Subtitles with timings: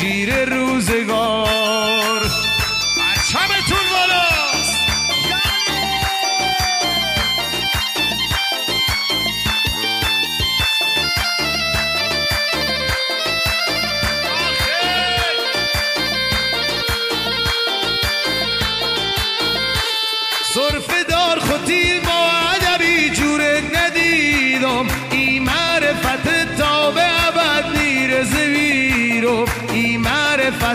[0.00, 0.65] بالاست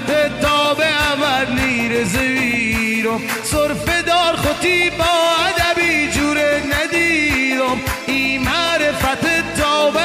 [0.07, 5.05] معرفت تا به ابد نیر زویرم صرف دار خودی با
[5.47, 9.25] ادبی جورت ندیدم ای معرفت
[9.57, 9.99] تا به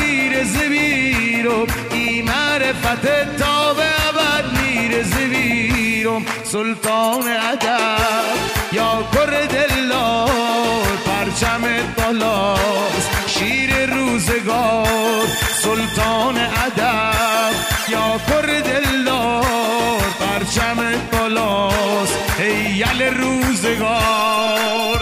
[0.00, 3.06] نیر زویرم ای معرفت
[3.38, 8.36] تا به نیر زویرم سلطان ادب
[8.72, 15.26] یا کر دلار پرچمت بالاست شیر روزگار.
[15.66, 24.95] سلطان ادب یا کر دلار پرچمت بالاست هیل روزگار.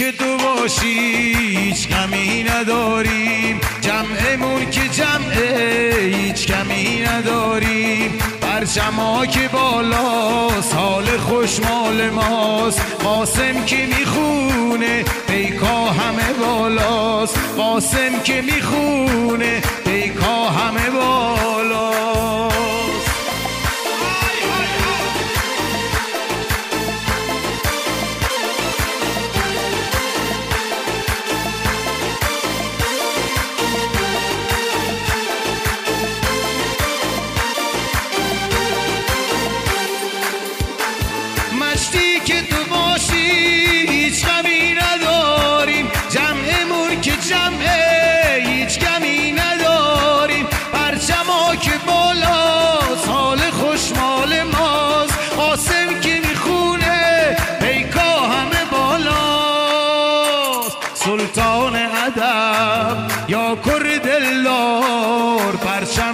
[0.00, 3.60] که تو باشی هیچ کمی نداریم.
[3.80, 8.18] جمعمون که جمعه هیچ کمی نداریم.
[8.40, 12.80] پرچما که بالا سال خوشمال ماست.
[13.04, 17.38] قاسم که می‌خونه پیکا همه بالاست.
[17.56, 22.49] قاسم که می‌خونه پیکا همه بالاست.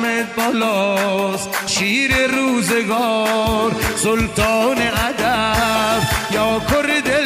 [0.06, 1.50] پرچمت بالاست.
[1.66, 7.25] شیر روزگار سلطان ادب یا کر دلدار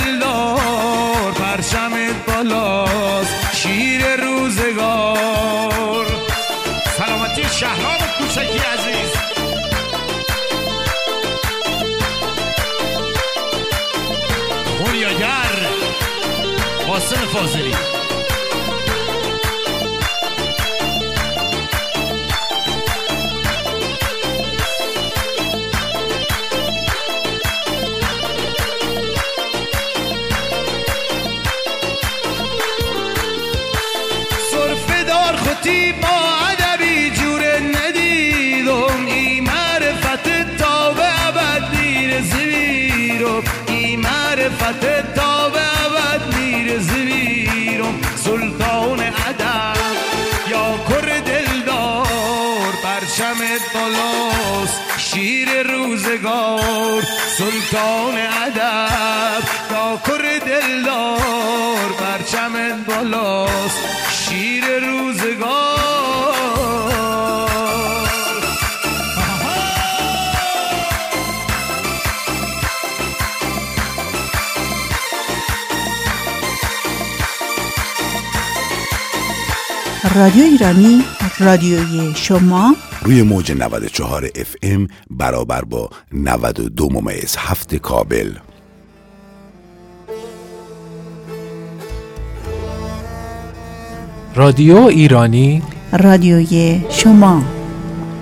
[53.80, 54.80] بالاست.
[54.98, 57.02] شیر روزگار
[57.38, 63.78] سلطان ادب داکر دلدار پرچمت بالاست.
[64.10, 65.70] شیر روزگار.
[80.14, 81.04] رادیو ایرانی
[81.38, 82.76] رادیوی شما.
[83.02, 88.32] روی موج 94 اف ام برابر با 92 ممیز هفت کابل.
[94.34, 95.62] رادیو ایرانی.
[95.92, 97.42] رادیوی شما.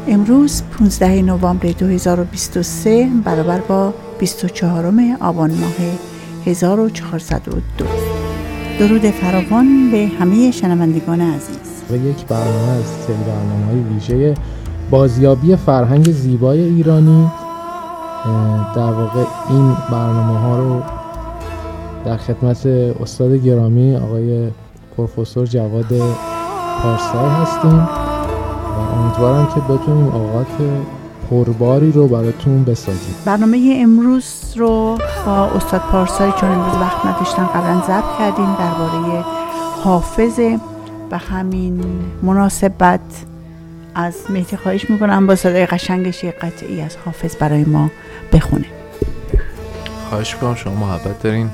[0.09, 5.75] امروز 15 نوامبر 2023 برابر با 24 آبان ماه
[6.47, 7.61] 1402
[8.79, 11.59] درود فراوان به همه شنوندگان عزیز.
[11.91, 14.35] و یک برنامه از سری برنامه های ویژه
[14.91, 17.31] بازیابی فرهنگ زیبای ایرانی
[18.77, 20.83] در واقع این برنامه ها رو
[22.05, 24.51] در خدمت استاد گرامی آقای
[24.97, 25.87] پروفسور جواد
[26.83, 30.47] پارسای هستیم و امیدوارم که بتونیم اوقات
[31.31, 33.15] پرباری رو براتون بسازیم.
[33.25, 39.25] برنامه امروز رو با استاد پارسای چون امروز وقت نداشتن قبلا ضبط کردیم درباره
[39.85, 40.41] حافظ
[41.11, 41.81] به همین
[42.23, 43.01] مناسبت
[43.99, 47.91] از مهدی خواهش می‌کنم با صدای قشنگش یه قطعی از حافظ برای ما
[48.33, 48.65] بخونه.
[50.09, 51.51] خواهش می‌کنم شما محبت دارین.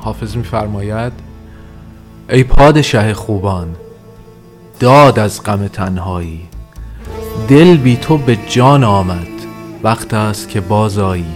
[0.00, 1.12] حافظ میفرماید
[2.28, 3.76] ای پادشه خوبان
[4.80, 6.48] داد از غم تنهایی.
[7.48, 9.28] دل بی تو به جان آمد
[9.82, 11.34] وقت است که بازایی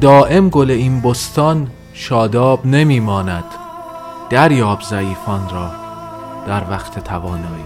[0.00, 3.44] دائم گل این بستان شاداب نمیماند.
[4.30, 5.70] دریاب ضعیفان را
[6.46, 7.64] در وقت توانایی.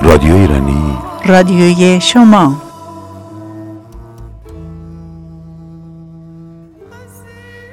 [0.00, 0.98] رادیو ایرانی.
[1.26, 2.69] رادیوی شما.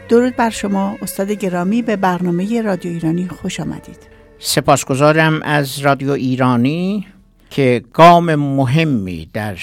[0.09, 3.98] درود بر شما استاد گرامی به برنامه رادیو ایرانی خوش آمدید.
[4.39, 7.07] سپاسگزارم از رادیو ایرانی
[7.50, 9.57] که گام مهمی در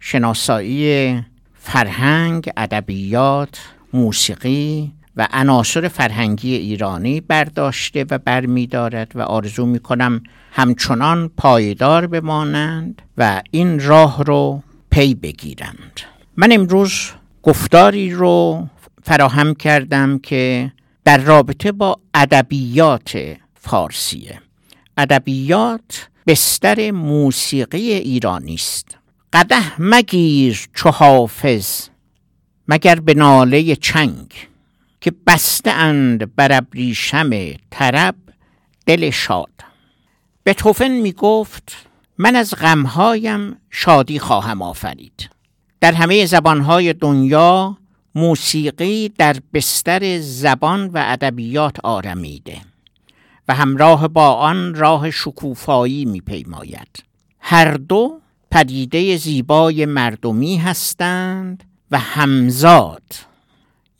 [0.00, 1.20] شناسایی
[1.54, 3.60] فرهنگ، ادبیات،
[3.92, 10.22] موسیقی و عناصر فرهنگی ایرانی برداشته و برمیدارد و آرزو می کنم
[10.52, 16.00] همچنان پایدار بمانند و این راه رو پی بگیرند.
[16.36, 17.10] من امروز
[17.42, 18.66] گفتاری رو
[19.02, 20.72] فراهم کردم که
[21.04, 24.40] در رابطه با ادبیات فارسیه.
[24.96, 28.98] ادبیات بستر موسیقی ایرانی است.
[29.32, 31.88] قده مگیر چو حافظ
[32.68, 34.34] مگر به ناله چنگ
[35.00, 37.30] که بسته اند بر ابریشم
[37.70, 38.14] طرب
[38.86, 39.50] دل شاد.
[40.46, 41.76] بتوفن می گفت
[42.18, 45.30] من از غمهایم شادی خواهم آفرید.
[45.80, 47.78] در همه زبانهای دنیا
[48.18, 52.56] موسیقی در بستر زبان و ادبیات آرمیده
[53.48, 57.04] و همراه با آن راه شکوفایی میپیماید.
[57.40, 58.20] هر دو
[58.50, 63.02] پدیده زیبای مردمی هستند و همزاد.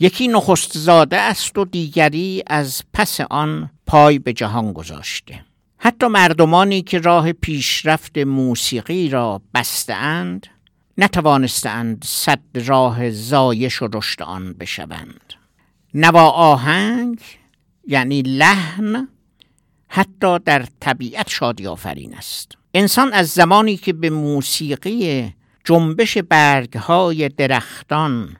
[0.00, 5.44] یکی نخست زاده است و دیگری از پس آن پای به جهان گذاشته.
[5.78, 10.46] حتی مردمانی که راه پیشرفت موسیقی را بستند
[10.98, 15.34] نتوانستند صد راه زایش و رشد آن بشوند.
[15.94, 17.20] نوا آهنگ
[17.86, 19.08] یعنی لحن
[19.88, 22.52] حتی در طبیعت شادی آفرین است.
[22.74, 28.36] انسان از زمانی که به موسیقی جنبش برگهای درختان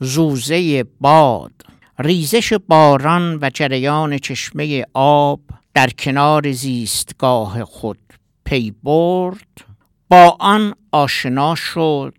[0.00, 1.52] زوزه باد
[1.98, 5.40] ریزش باران و جریان چشمه آب
[5.74, 7.98] در کنار زیستگاه خود
[8.44, 9.64] پی برد
[10.10, 12.14] با آن آشنا شد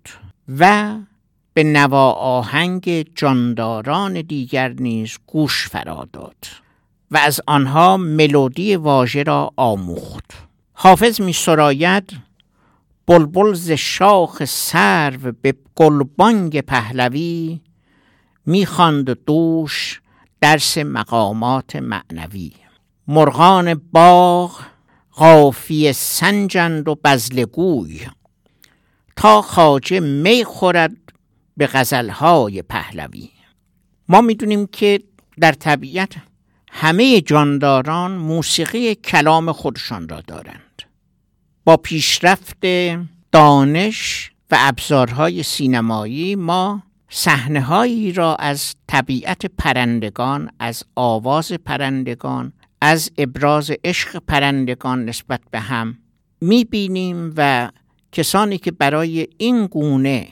[0.59, 0.95] و
[1.53, 6.35] به نوا آهنگ جانداران دیگر نیز گوش فرا داد
[7.11, 10.31] و از آنها ملودی واژه را آموخت.
[10.73, 12.11] حافظ می سراید
[13.07, 17.61] بلبل ز شاخ سرو به گلبانگ پهلوی
[18.45, 20.01] می‌خواند دوش
[20.41, 22.51] درس مقامات معنوی.
[23.07, 24.70] مرغان باغ
[25.11, 27.99] قافی سنجند و بزلگوی
[29.15, 30.97] تا خاجه می خورد
[31.57, 33.29] به غزلهای پهلوی.
[34.09, 35.03] ما می‌دونیم که
[35.39, 36.13] در طبیعت
[36.71, 40.81] همه جانداران موسیقی کلام خودشان را دارند.
[41.63, 42.65] با پیشرفت
[43.31, 53.11] دانش و ابزارهای سینمایی ما صحنه هایی را از طبیعت پرندگان از آواز پرندگان از
[53.17, 55.97] ابراز عشق پرندگان نسبت به هم
[56.41, 57.71] می‌بینیم و
[58.11, 60.27] کسانی که برای این گونه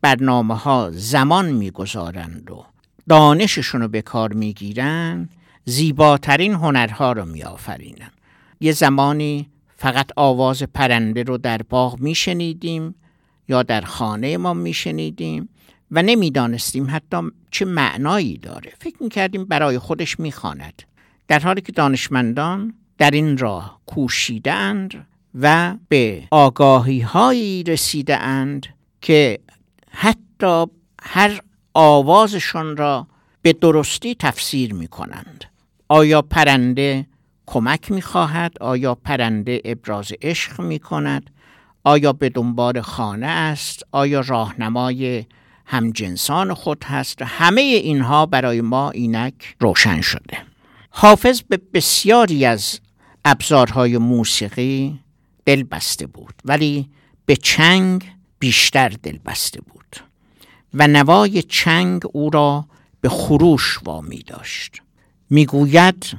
[0.00, 2.64] برنامه ها زمان می‌گذارند و
[3.08, 5.28] دانششون رو به کار می‌گیرن
[5.64, 8.10] زیباترین هنرها رو میآفرینن.
[8.60, 12.94] یه زمانی فقط آواز پرنده رو در باغ میشنیدیم
[13.48, 15.48] یا در خانه ما میشنیدیم
[15.90, 17.16] و نمی‌دانستیم حتی
[17.50, 18.72] چه معنایی داره.
[18.78, 20.82] فکر می‌کردیم برای خودش می‌خواند.
[21.28, 25.06] در حالی که دانشمندان در این راه کوشیدند
[25.40, 28.66] و به آگاهی هایی رسیده اند
[29.00, 29.38] که
[29.90, 30.66] حتی
[31.02, 31.40] هر
[31.74, 33.06] آوازشان را
[33.42, 35.44] به درستی تفسیر می کنند
[35.88, 37.06] آیا پرنده
[37.46, 41.30] کمک می خواهد؟ آیا پرنده ابراز عشق می کند؟
[41.84, 45.24] آیا به دنبال خانه است؟ آیا راهنمای
[45.66, 50.53] همجنسان خود هست؟ همه اینها برای ما اینک روشن شده
[50.96, 52.80] حافظ به بسیاری از
[53.24, 55.00] ابزارهای موسیقی
[55.46, 56.90] دل بسته بود ولی
[57.26, 59.96] به چنگ بیشتر دل بسته بود
[60.74, 62.66] و نوای چنگ او را
[63.00, 64.82] به خروش وامی داشت.
[65.30, 66.16] می‌گوید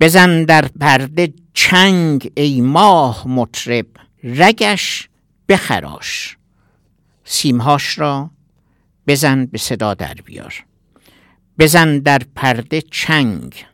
[0.00, 3.86] بزن در پرده چنگ ای ماه مطرب
[4.24, 5.08] رگش
[5.48, 6.36] بخراش
[7.24, 8.30] سیمهاش را
[9.06, 10.64] بزن به صدا در بیار
[11.58, 13.71] بزن در پرده چنگ.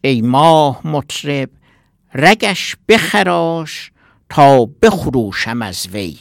[0.00, 1.50] ای ماه مطرب
[2.14, 3.90] رگش بخراش
[4.28, 6.18] تا بخروشم از وی.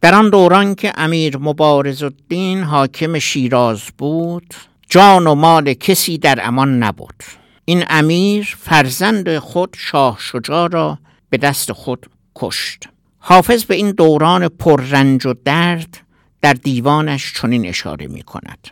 [0.00, 4.54] در آن دوران که امیر مبارز الدین حاکم شیراز بود
[4.90, 7.24] جان و مال کسی در امان نبود.
[7.64, 10.98] این امیر فرزند خود شاه شجاع را
[11.30, 12.06] به دست خود
[12.36, 12.88] کشت.
[13.18, 16.00] حافظ به این دوران پررنج و درد
[16.42, 18.68] در دیوانش چنین اشاره می کند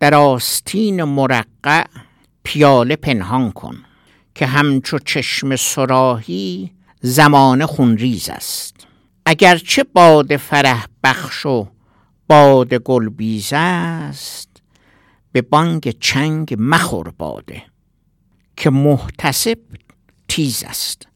[0.00, 1.84] در آستین مرقع
[2.44, 3.85] پیاله پنهان کن.
[4.36, 8.86] که همچو چشم سراهی زمان خونریز است.
[9.26, 11.68] اگرچه باد فرح بخش و
[12.28, 14.48] باد گلبیز است
[15.32, 17.62] به بانگ چنگ مخور باده
[18.56, 19.58] که محتسب
[20.28, 21.06] تیز است.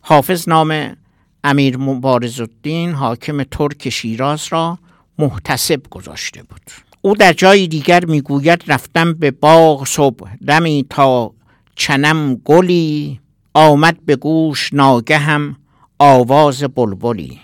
[0.00, 0.96] حافظ نام
[1.44, 4.78] امیر مبارز الدین حاکم ترک شیراز را
[5.18, 6.70] محتسب گذاشته بود.
[7.00, 11.34] او در جای دیگر می‌گوید رفتم به باغ صبح دمی تا
[11.76, 13.20] چنم گلی
[13.54, 15.56] آمد به گوش ناگهم
[15.98, 17.40] آواز بلبلی.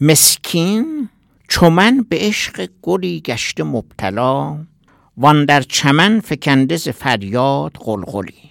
[0.00, 1.08] مسکین
[1.48, 4.58] چو من به عشق گلی گشته مبتلا
[5.16, 8.50] وان در چمن فکنده فریاد قلقلی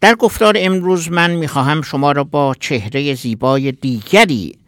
[0.00, 4.58] در گفتار امروز من می‌خواهم شما را با چهره زیبای دیگری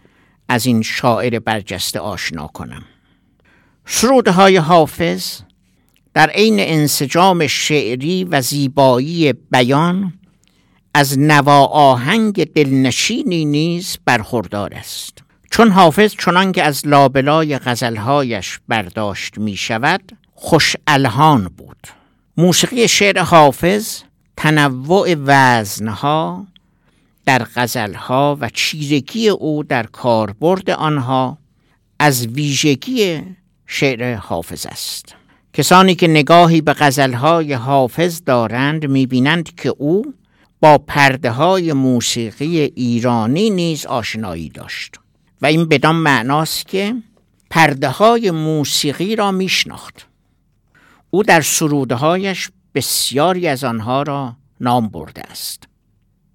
[0.48, 2.82] از این شاعر برجسته آشنا کنم.
[3.86, 5.40] سرودهای حافظ
[6.14, 10.12] در عین انسجام شعری و زیبایی بیان
[10.94, 15.18] از نوا آهنگ دلنشینی نیز برخوردار است.
[15.50, 21.86] چون حافظ چنان که از لابلای غزلهایش برداشت می شود خوش الهان بود.
[22.36, 24.02] موسیقی شعر حافظ
[24.36, 26.46] تنوع وزنها
[27.26, 31.38] در غزلها و چیرگی او در کاربرد آنها
[31.98, 33.22] از ویژگی
[33.66, 35.19] شعر حافظ است.
[35.52, 40.14] کسانی که نگاهی به غزلهای حافظ دارند می‌بینند که او
[40.60, 44.96] با پرده های موسیقی ایرانی نیز آشنایی داشت.
[45.42, 46.94] و این بدان معناست که
[47.50, 50.06] پرده های موسیقی را میشناخت.
[51.10, 55.64] او در سرودهایش بسیاری از آنها را نام برده است.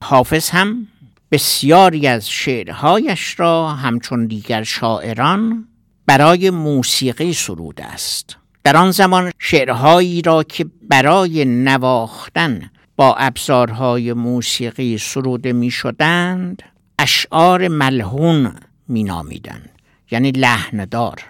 [0.04, 0.88] حافظ هم
[1.32, 5.68] بسیاری از شعرهایش را همچون دیگر شاعران
[6.06, 8.38] برای موسیقی سروده است.
[8.66, 16.64] در آن زمان شعرهایی را که برای نواختن با ابزارهای موسیقی سروده می شدند
[17.00, 18.56] اشعار ملهون
[18.88, 19.70] می نامیدند
[20.12, 21.24] یعنی لحندار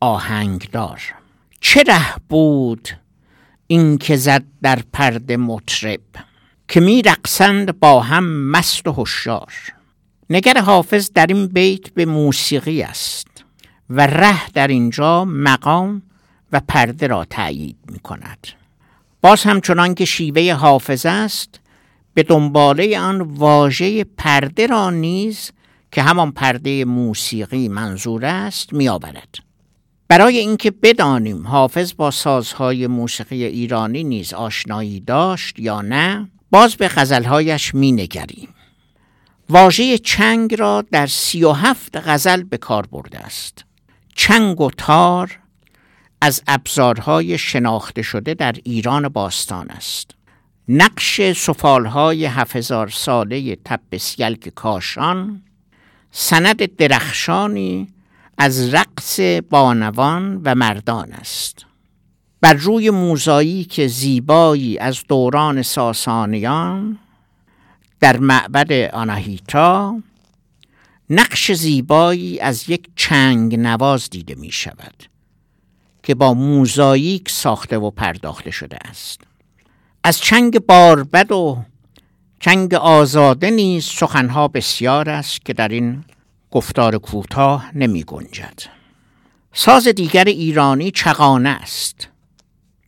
[0.00, 1.00] آهنگدار.
[1.60, 2.88] چه ره بود
[3.66, 6.00] این که زد در پرده مطرب
[6.68, 9.52] که می رقصند با هم مست و هوشیار
[10.30, 13.44] نگر حافظ در این بیت به موسیقی است
[13.90, 16.02] و ره در اینجا مقام
[16.52, 18.46] و پرده را تأیید می کند
[19.22, 21.60] باز همچنان که شیوه حافظ است
[22.14, 25.50] به دنباله آن واژه پرده را نیز
[25.92, 29.34] که همان پرده موسیقی منظور است می آورد.
[30.08, 36.88] برای اینکه بدانیم حافظ با سازهای موسیقی ایرانی نیز آشنایی داشت یا نه باز به
[36.88, 38.48] غزلهایش می نگریم
[39.50, 43.64] واژه چنگ را در سی و هفت غزل به کار برده است.
[44.14, 45.39] چنگ و تار
[46.20, 50.10] از ابزارهای شناخته شده در ایران باستان است.
[50.68, 55.42] نقش سفالهای هفزار ساله تبسیلک کاشان
[56.10, 57.88] سند درخشانی
[58.38, 61.66] از رقص بانوان و مردان است.
[62.40, 66.98] بر روی موزایی که زیبایی از دوران ساسانیان
[68.00, 70.00] در معبد آناهیتا
[71.10, 75.09] نقش زیبایی از یک چنگ نواز دیده می شود
[76.02, 79.20] که با موزاییک ساخته و پرداخته شده است.
[80.04, 81.62] از چنگ باربد و
[82.40, 86.04] چنگ آزاده نیز سخنها بسیار است که در این
[86.50, 88.62] گفتار کوتاه نمی گنجد.
[89.52, 92.08] ساز دیگر ایرانی چغانه است.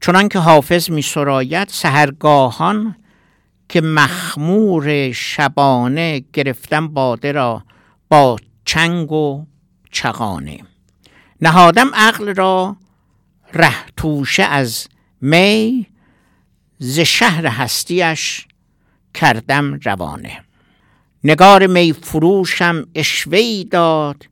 [0.01, 2.97] چنان که حافظ می سراید سهرگاهان
[3.69, 7.63] که مخمور شبانه گرفتم باده را
[8.09, 9.47] با چنگ و
[9.91, 10.59] چغانه.
[11.41, 12.77] نهادم عقل را
[13.53, 14.89] ره توشه از
[15.21, 15.87] می
[16.79, 18.47] ز شهر هستیش
[19.15, 20.45] کردم روانه.
[21.25, 24.25] نگار می فروشم اشوی داد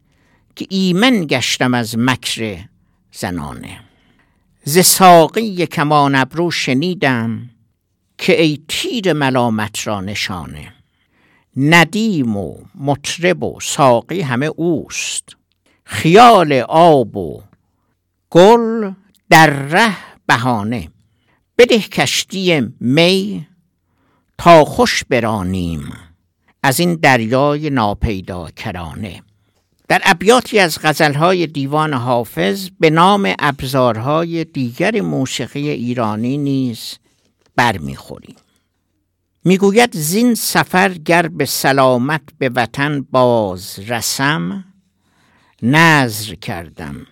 [0.56, 2.58] که ایمن گشتم از مکر
[3.12, 3.80] زنانه.
[4.64, 7.50] ز ساقی کمان ابرو شنیدم
[8.18, 10.72] که ای تیر ملامت را نشانه.
[11.56, 15.24] ندیم و مطرب و ساقی همه اوست.
[15.84, 17.42] خیال آب و
[18.30, 18.92] گل
[19.30, 19.96] در ره
[20.26, 20.88] بهانه.
[21.58, 23.46] بده کشتی می
[24.38, 25.92] تا خوش برانیم.
[26.62, 29.22] از این دریای ناپیدا کرانه
[29.88, 36.98] در ابیاتی از غزلهای دیوان حافظ به نام ابزارهای دیگر موسیقی ایرانی نیز
[37.56, 38.36] برمیخوریم.
[39.44, 44.64] می‌گوید زین سفر گر به سلامت به وطن باز رسم
[45.62, 47.06] نظر کردم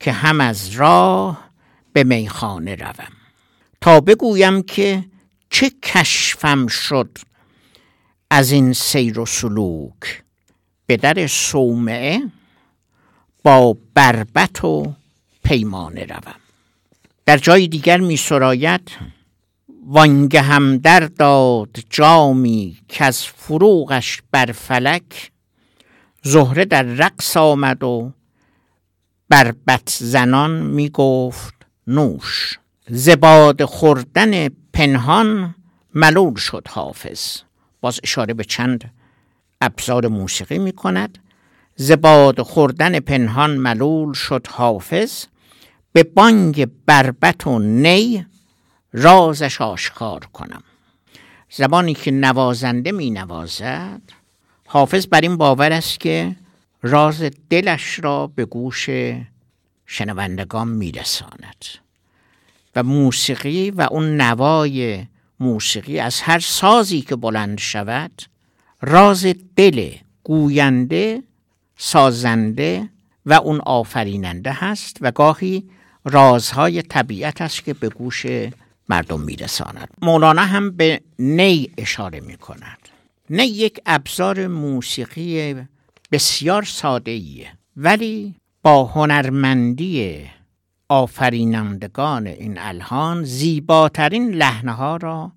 [0.00, 1.51] که هم از راه
[1.92, 3.12] به میخانه روم.
[3.80, 5.04] تا بگویم که
[5.50, 7.18] چه کشفم شد
[8.30, 10.22] از این سیر و سلوک؟
[10.86, 12.22] به در صومعه
[13.42, 14.94] با بربت و
[15.44, 16.34] پیمانه روم.
[17.26, 18.90] در جای دیگر می سراید
[19.86, 25.32] وانگه هم در داد جامی که از فروغش بر فلک.
[26.22, 28.12] زهره در رقص آمد و
[29.28, 32.58] بربت زنان می گفت نوش.
[32.88, 35.54] زباد خوردن پنهان
[35.94, 37.36] ملول شد حافظ.
[37.80, 38.90] باز اشاره به چند
[39.60, 41.18] ابزار موسیقی می کند.
[41.76, 45.24] زباد خوردن پنهان ملول شد حافظ.
[45.92, 48.26] به بانگ بربت و نی
[48.92, 50.62] رازش آشکار کنم.
[51.50, 54.02] زبانی که نوازنده می نوازد
[54.66, 56.36] حافظ بر این باور است که
[56.82, 58.88] راز دلش را به گوش
[59.86, 61.64] شنوندگان میرساند.
[62.76, 65.06] و موسیقی و اون نوای
[65.40, 68.22] موسیقی از هر سازی که بلند شود
[68.82, 69.90] راز دل
[70.24, 71.22] گوینده
[71.76, 72.88] سازنده
[73.26, 75.70] و اون آفریننده هست و گاهی
[76.04, 78.26] رازهای طبیعت است که به گوش
[78.88, 79.88] مردم میرساند.
[80.02, 82.78] مولانا هم به نی اشاره می کند
[83.30, 85.54] نی یک ابزار موسیقی
[86.12, 90.24] بسیار ساده ایه ولی با هنرمندی
[90.88, 95.32] آفرینندگان این الهان زیباترین لحنه ها را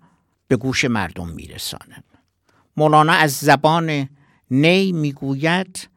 [0.47, 2.03] به گوش مردم میرساند
[2.77, 4.09] مولانا از زبان
[4.51, 5.89] نی می‌گوید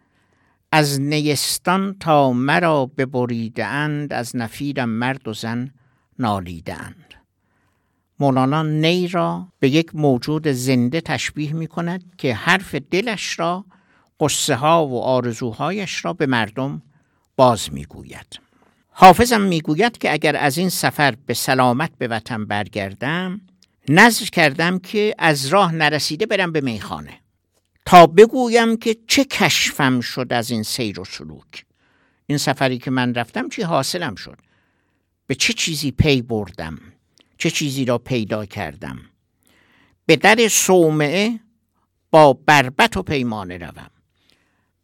[0.72, 5.70] از نیستان تا مرا ببریده اند از نفیرم مرد و زن
[6.18, 6.76] نالیده
[8.20, 13.64] مولانا نی را به یک موجود زنده تشبیه می کند که حرف دلش را
[14.20, 16.82] قصه ها و آرزوهایش را به مردم
[17.38, 18.40] باز می گوید
[18.88, 23.40] حافظم می‌گوید که اگر از این سفر به سلامت به وطن برگردم
[23.88, 27.20] نظر کردم که از راه نرسیده برم به میخانه.
[27.86, 31.64] تا بگویم که چه کشفم شد از این سیر و سلوک.
[32.26, 34.38] این سفری که من رفتم چی حاصلم شد؟
[35.26, 36.78] به چه چیزی پی بردم؟
[37.38, 38.98] چه چیزی را پیدا کردم؟
[40.06, 41.40] به در صومعه
[42.10, 43.90] با بربت و پیمانه روم.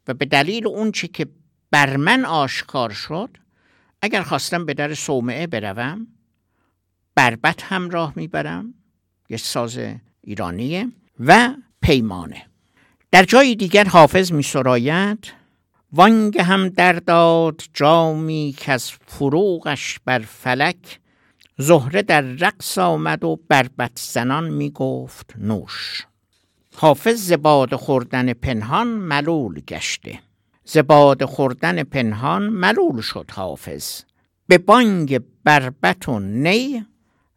[0.08, 1.26] و به دلیل اون چی که
[1.74, 3.30] بر من آشکار شد؟
[4.02, 6.06] اگر خواستم به در صومعه بروم
[7.14, 8.74] بربت همراه می‌برم
[9.28, 9.78] یه ساز
[10.20, 10.88] ایرانیه
[11.20, 12.46] و پیمانه.
[13.10, 15.32] در جای دیگر حافظ می سراید
[15.92, 21.00] وانگ هم در داد جامی که از فروغش بر فلک
[21.58, 26.06] زهره در رقص آمد و بربت زنان می گفت نوش.
[26.76, 30.20] حافظ زباد خوردن پنهان ملول گشته.
[30.64, 34.00] زباد خوردن پنهان ملول شد حافظ.
[34.46, 36.86] به بانگ بربت و نی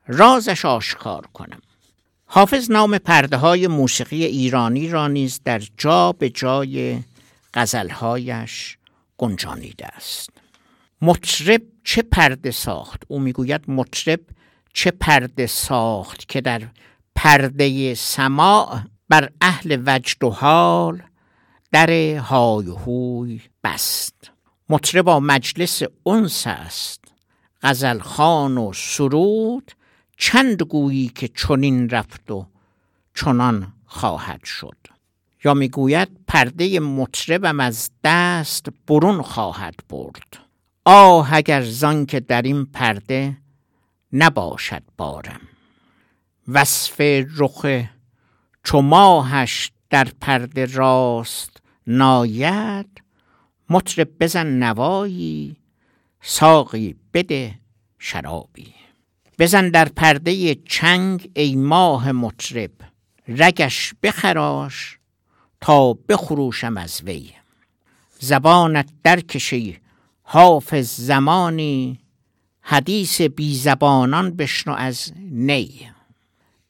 [0.08, 1.62] رازش آشکار کنم.
[2.26, 7.00] حافظ نام پرده های موسیقی ایرانی را نیز در جا به جای
[7.54, 8.78] غزلهایش
[9.18, 10.30] گنجانیده است.
[11.02, 14.20] مطرب چه پرده ساخت؟ او می‌گوید مطرب
[14.74, 16.62] چه پرده ساخت که در
[17.16, 21.02] پرده سماع بر اهل وجد و حال
[21.78, 24.32] در های هوی بست.
[24.70, 27.04] مطربا مجلس انس است.
[27.62, 29.72] غزل خان و سرود
[30.18, 32.48] چند گویی که چنین رفت و
[33.16, 34.78] چنان خواهد شد.
[35.44, 40.38] یا می‌گوید پرده مطربم از دست برون خواهد برد.
[40.86, 43.38] آه اگر زان که در این پرده
[44.14, 45.42] نباشد بارم.
[46.48, 47.02] وصف
[47.38, 47.66] رخ
[48.64, 51.57] چو ماهش در پرده راست
[51.88, 53.02] ناید
[53.70, 55.56] مطرب بزن نوایی
[56.22, 57.56] ساقی بده
[58.00, 58.74] شرابی.
[59.40, 62.72] بزن در پرده چنگ ای ماه مطرب
[63.28, 65.00] رگش بخراش
[65.62, 67.34] تا بخروشم از وی.
[68.20, 69.78] زبانت درکشی
[70.24, 72.00] حافظ زمانی
[72.62, 75.90] حدیث بی زبانان بشنو از نی.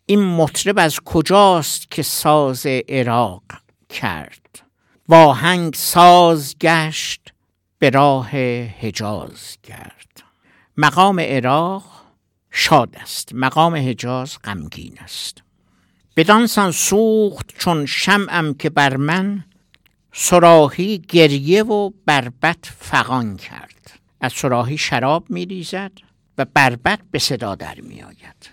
[0.05, 3.43] این مطرب از کجاست که ساز عراق
[3.89, 4.46] کرد؟
[5.09, 7.33] واهنگ ساز گشت
[7.79, 8.29] به راه
[8.65, 10.23] حجاز کرد.
[10.77, 11.83] مقام عراق
[12.51, 13.29] شاد است.
[13.33, 15.43] مقام حجاز غمگین است.
[16.15, 19.43] بدانسان سوخت چون شمعم که بر من
[20.13, 23.99] سراحی گریه و بربت فغان کرد.
[24.21, 25.91] از سراحی شراب می ریزد
[26.37, 28.49] و بربت به صدا در می آید.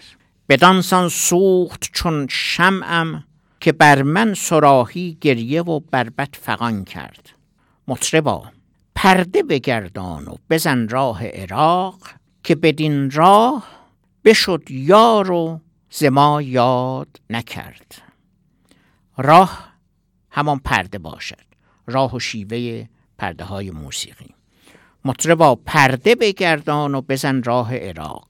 [0.48, 3.24] بدانسان سوخت چون شمعم
[3.64, 7.30] که بر من سراحی گریه و بربت فغان کرد.
[7.88, 8.44] مطربا
[8.94, 11.98] پرده بگردان و بزن راه عراق
[12.42, 13.66] که بدین راه
[14.24, 18.02] بشد یار و زما یاد نکرد.
[19.16, 19.68] راه
[20.30, 21.44] همان پرده باشد
[21.86, 22.86] راه و شیوه
[23.18, 24.34] پرده های موسیقی.
[25.04, 28.28] مطربا پرده بگردان و بزن راه عراق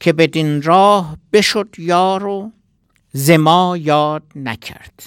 [0.00, 2.52] که بدین راه بشد یار و
[3.12, 5.02] زما یاد نکرد.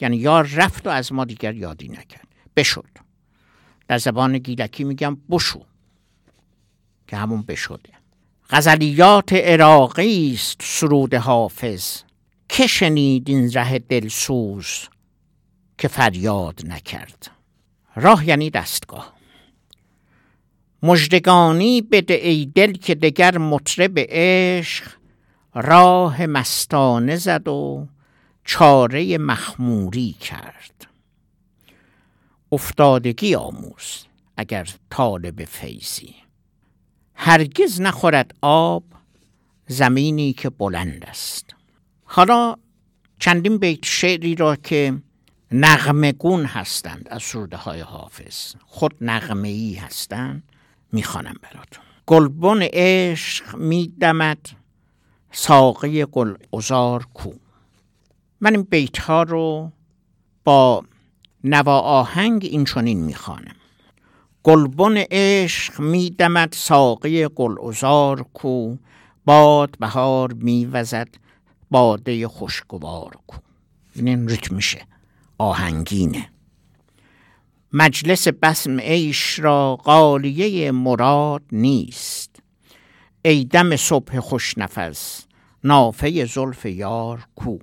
[0.00, 2.28] یعنی یار رفت و از ما دیگر یادی نکرد.
[2.56, 2.88] بشد.
[3.88, 5.64] در زبان گیلکی میگم بشو
[7.06, 7.90] که همون بشده.
[8.50, 12.02] غزلیات عراقی است سرود حافظ.
[12.48, 14.88] که شنید این ره دلسوز
[15.78, 17.30] که فریاد نکرد.
[17.96, 19.14] راه یعنی دستگاه.
[20.82, 24.99] مجدگانی بده ای دل که دگر مطرب عشق
[25.54, 27.88] راه مستانه زد و
[28.44, 30.86] چاره مخموری کرد.
[32.52, 34.04] افتادگی آموز
[34.36, 36.14] اگر طالب فیضی.
[37.14, 38.84] هرگز نخورد آب
[39.66, 41.54] زمینی که بلند است.
[42.04, 42.56] حالا
[43.18, 45.02] چندین بیت شعری را که
[45.52, 50.42] نغمه گون هستند از سروده های حافظ خود نغمه ای هستند
[50.92, 51.84] می‌خوانم براتون.
[52.06, 54.59] گلبن عشق میدمد
[55.32, 57.30] ساقه گل ازار کو.
[58.40, 59.72] من این بیت ها رو
[60.44, 60.84] با
[61.44, 63.56] نوا آهنگ این چنین می‌خوانم.
[64.42, 68.76] گلبن عشق میدمد ساقه گل ازار کو.
[69.24, 71.08] باد بهار میوزد
[71.70, 73.36] باده خوشگوار کو.
[73.94, 74.86] این ریتم میشه
[75.38, 76.30] آهنگینه.
[77.72, 82.29] مجلس بسم عیش را قالیه مراد نیست.
[83.22, 85.26] ای دم صبح خوش نفس
[85.64, 87.58] نافه زلف یار کو.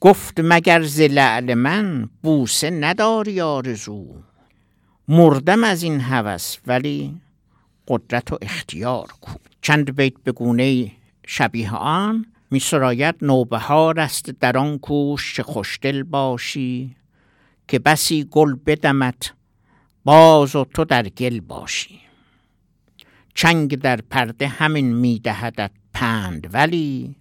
[0.00, 4.14] گفت مگر ز لعل من بوسه نداری آرزو؟
[5.08, 7.20] مردم از این هوس ولی
[7.88, 9.32] قدرت و اختیار کو.
[9.62, 10.90] چند بیت به گونه
[11.26, 16.96] شبیه آن می سراید نوبهار است در آن کوش چه خوشدل باشی
[17.68, 19.34] که بسی گل بدمت
[20.04, 22.07] باز و تو در گل باشی.
[23.38, 27.16] چنگ در پرده همین میدهدت پند ولی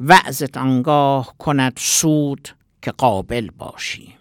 [0.00, 2.48] وعظت آنگاه کند سود
[2.82, 4.14] که قابل باشی.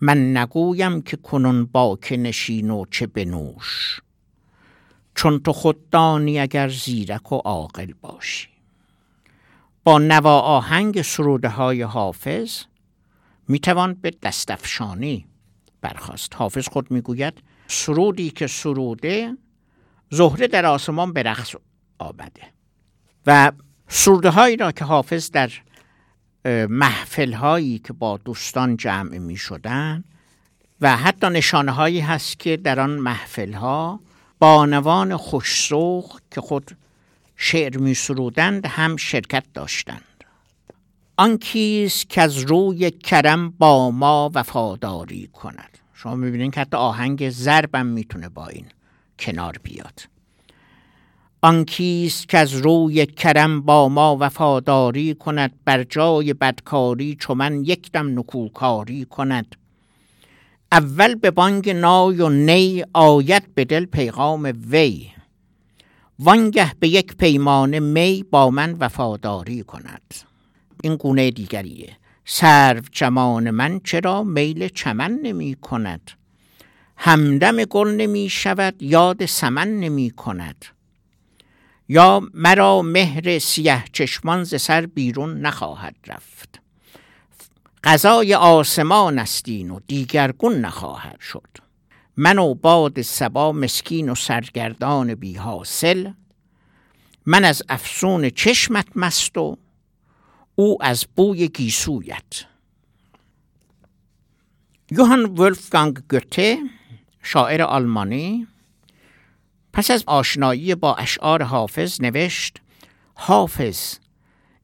[0.00, 4.00] من نگویم که کنون با که نشین و چه بنوش.
[5.14, 8.48] چون تو خود دانی اگر زیرک و عاقل باشی.
[9.84, 12.62] با نوا آهنگ سروده های حافظ
[13.48, 15.26] می‌توان به دستفشانی
[15.80, 19.36] برخواست حافظ خود می‌گوید سرودی که سروده
[20.10, 21.54] زهره در آسمان به رقص
[21.98, 22.42] آمده
[23.26, 23.52] و
[23.88, 25.50] سروده هایی را که حافظ در
[26.68, 30.04] محفل هایی که با دوستان جمع می شدن
[30.80, 34.00] و حتی نشانه هایی هست که در آن محفل ها
[34.38, 36.76] بانوان خوشسوق که خود
[37.36, 40.24] شعر می سرودند هم شرکت داشتند.
[41.16, 47.30] آن کیست که از روی کرم با ما وفاداری کند؟ شما می‌بینید که حتی آهنگ
[47.30, 48.66] ضربم می‌تونه با این
[49.18, 50.00] کنار بیاد.
[51.42, 57.64] آن کیست که از روی کرم با ما وفاداری کند بر جای بدکاری چو من
[57.64, 59.56] یک دم نکوکاری کند.
[60.72, 65.08] اول به بانگ نای و نی آید به دل پیغام وی.
[66.18, 70.14] وانگه به یک پیمانه می با من وفاداری کند.
[70.82, 71.96] این گونه دیگریه.
[72.24, 76.10] سرو چمان من چرا میل چمن نمی کند؟
[77.00, 80.64] همدم گل نمی شود یاد سمن نمی کند.
[81.88, 86.60] یا مرا مهر سیه چشمان ز سر بیرون نخواهد رفت.
[87.84, 91.48] غذای آسمان استین و دیگرگون نخواهد شد.
[92.16, 96.10] من و باد سبا مسکین و سرگردان بی حاصل.
[97.26, 99.58] من از افسون چشمت مست و
[100.54, 102.44] او از بوی گیسویت.
[104.90, 106.58] یوهان ولفگانگ گوته
[107.30, 108.46] شاعر آلمانی.
[109.72, 112.60] پس از آشنایی با اشعار حافظ نوشت
[113.14, 113.98] حافظ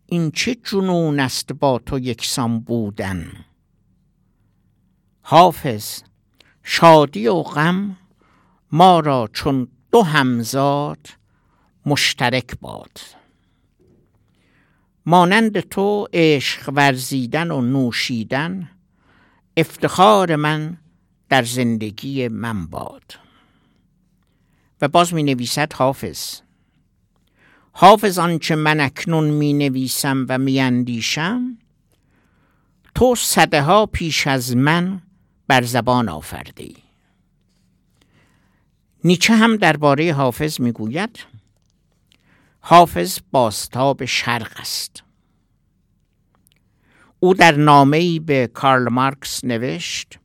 [0.07, 3.33] این چه جنون است با تو یکسان بودن؟
[5.23, 6.03] حافظ
[6.63, 7.97] شادی و غم
[8.73, 11.09] ما را چون دو همزاد
[11.87, 13.01] مشترک باد.
[15.07, 18.71] مانند تو عشق ورزیدن و نوشیدن
[19.57, 20.79] افتخار من
[21.35, 23.19] در زندگی من باد.
[24.81, 26.41] و باز می نویسد حافظ.
[27.73, 31.59] حافظ آنچه من اکنون می نویسم و می اندیشم
[32.95, 35.03] تو صده ها پیش از من
[35.49, 36.77] بر زبان آفرده ای
[39.05, 41.19] نیچه هم درباره حافظ می گوید
[42.61, 45.03] حافظ باستاب شرق است.
[47.21, 50.19] او در نامه‌ای به کارل مارکس نوشت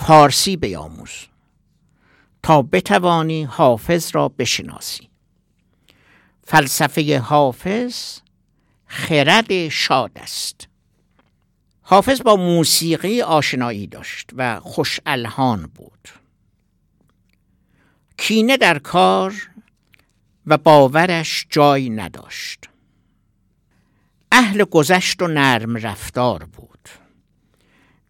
[0.00, 1.10] فارسی بیاموز.
[2.42, 5.08] تا بتوانی حافظ را بشناسی.
[6.44, 8.18] فلسفه حافظ
[8.86, 10.68] خرد شاد است.
[11.82, 16.08] حافظ با موسیقی آشنایی داشت و خوش الهان بود.
[18.16, 19.50] کینه در کار
[20.46, 22.68] و باورش جای نداشت.
[24.32, 26.67] اهل گذشت و نرم رفتار بود.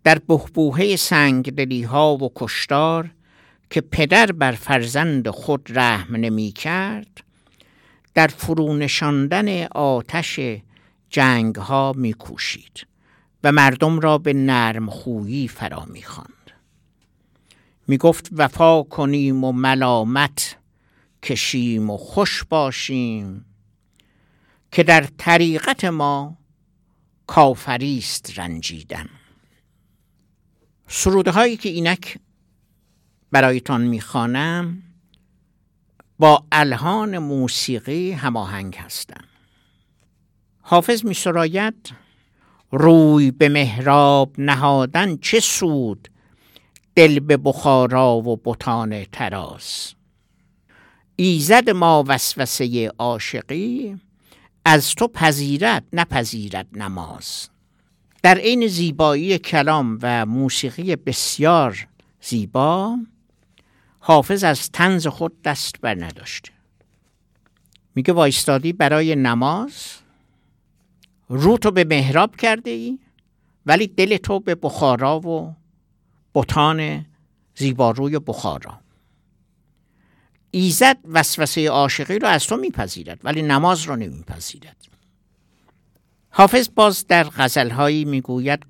[0.05, 3.11] در بهبوهه سنگدلی ها و کشتار
[3.71, 7.21] که پدر بر فرزند خود رحم نمی کرد
[8.15, 10.41] در فرونشاندن آتش
[11.11, 12.87] جنگ ها می کوشید
[13.45, 16.29] و مردم را به نرم خویی فرا می خواند.
[17.89, 20.57] می گفت وفا کنیم و ملامت
[21.23, 23.45] کشیم و خوش باشیم
[24.73, 26.39] که در طریقت ما
[27.27, 29.09] کافریست رنجیدن
[30.89, 32.19] سروده هایی که اینک
[33.33, 34.83] برایتان می‌خوانم
[36.19, 39.29] با الهان موسیقی هماهنگ هستند
[40.61, 41.93] حافظ می سراید
[42.73, 46.09] روی به محراب نهادن چه سود
[46.95, 49.95] دل به بخارا و بطان تراز.
[51.17, 53.97] ایزد ما وسوسه عاشقی
[54.65, 57.49] از تو پذیرت نپذیرد نماز.
[58.23, 61.89] در عین زیبایی کلام و موسیقی بسیار
[62.21, 62.99] زیبا
[63.99, 66.53] حافظ از تنز خود دست بر نداشته
[67.95, 69.75] میگه وایستادی برای نماز
[71.29, 72.99] رو تو به محراب کرده ای
[73.67, 75.57] ولی دل تو به بخارا و
[76.35, 77.07] بطان
[77.57, 78.81] زیباروی بخارا.
[80.51, 84.77] ایزد وسوسه عاشقی رو از تو میپذیرد ولی نماز رو نمیپذیرد.
[86.31, 88.67] حافظ باز در غزلهایی می‌گوید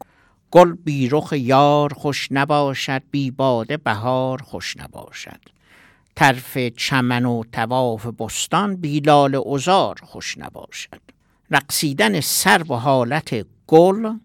[0.50, 5.40] گل بی رخ یار خوش نباشد بی باده بهار خوش نباشد.
[6.14, 11.00] طرف چمن و تواف بستان بی لال ازار خوش نباشد.
[11.50, 14.18] رقصیدن سر و حالت گل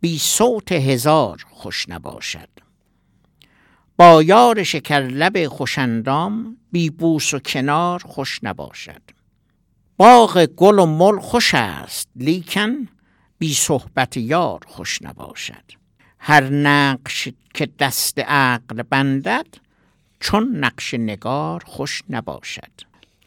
[0.00, 2.48] بی صوت هزار خوش نباشد.
[3.96, 9.13] با یار شکرلب خوشندام بی بوس و کنار خوش نباشد.
[9.96, 12.88] باغ گل و مل خوش است لیکن
[13.38, 15.64] بی صحبت یار خوش نباشد.
[16.18, 19.46] هر نقش که دست عقل بندد
[20.20, 22.70] چون نقش نگار خوش نباشد.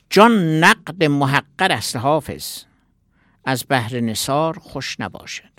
[0.10, 2.64] جان نقد محقر است حافظ
[3.46, 5.58] از بهر نصار خوش نباشد.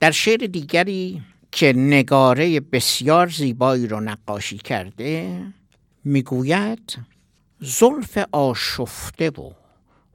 [0.00, 1.22] در شعر دیگری
[1.52, 5.42] که نگاره بسیار زیبایی رو نقاشی کرده
[6.04, 6.98] می‌گوید
[7.60, 9.50] زلف آشفته و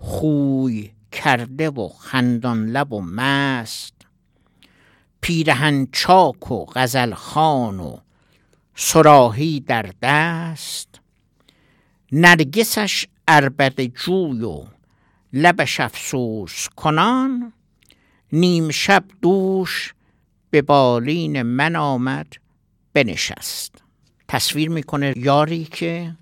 [0.01, 3.93] خوی کرده و خندان لب و مست.
[5.21, 7.97] پیرهن چاک و غزل خان و
[8.75, 10.99] سراهی در دست.
[12.11, 14.63] نرگسش اربد جوی و
[15.33, 17.53] لبش افسوس کنان.
[18.33, 19.93] نیم شب دوش
[20.49, 22.27] به بالین من آمد
[22.93, 23.83] بنشست.
[24.27, 26.15] تصویر می‌کنه یاری که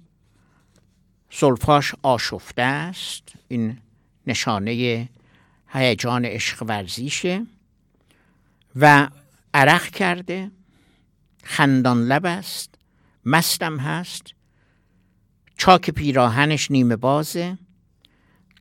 [1.32, 3.24] زلفاش آشفته است.
[3.48, 3.78] این
[4.28, 5.10] نشانه
[5.68, 7.46] هیجان عشق ورزیشه.
[8.76, 9.10] و
[9.54, 10.52] عرق کرده.
[11.44, 12.76] خندان لب است.
[13.26, 14.24] مستم هست.
[15.58, 17.58] چاک پیراهنش نیمه بازه.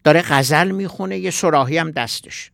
[0.04, 1.18] داره غزل می‌خونه.
[1.18, 2.50] یه سراحی هم دستش.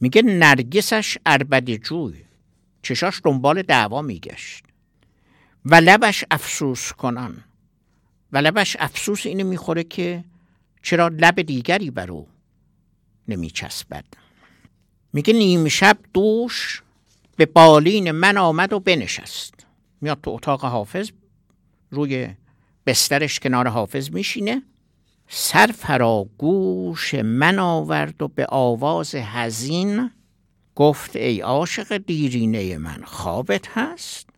[0.00, 2.24] میگه نرگسش اربد جوی.
[2.82, 4.64] چشاش دنبال دعوا میگشت.
[5.64, 7.44] و لبش افسوس کنان.
[8.32, 10.24] و لبش افسوس اینو می‌خوره که
[10.82, 12.28] چرا لب دیگری بر او
[13.28, 14.04] نمیچسبد.
[15.12, 16.82] میگه نیم شب دوش
[17.36, 19.54] به بالین من آمد و بنشست.
[20.00, 21.10] میاد تو اتاق حافظ
[21.90, 22.28] روی
[22.86, 24.62] بسترش کنار حافظ میشینه
[25.28, 30.10] سر فراگوش من آورد و به آواز هزین
[30.74, 34.30] گفت ای عاشق دیرینه من خوابت هست؟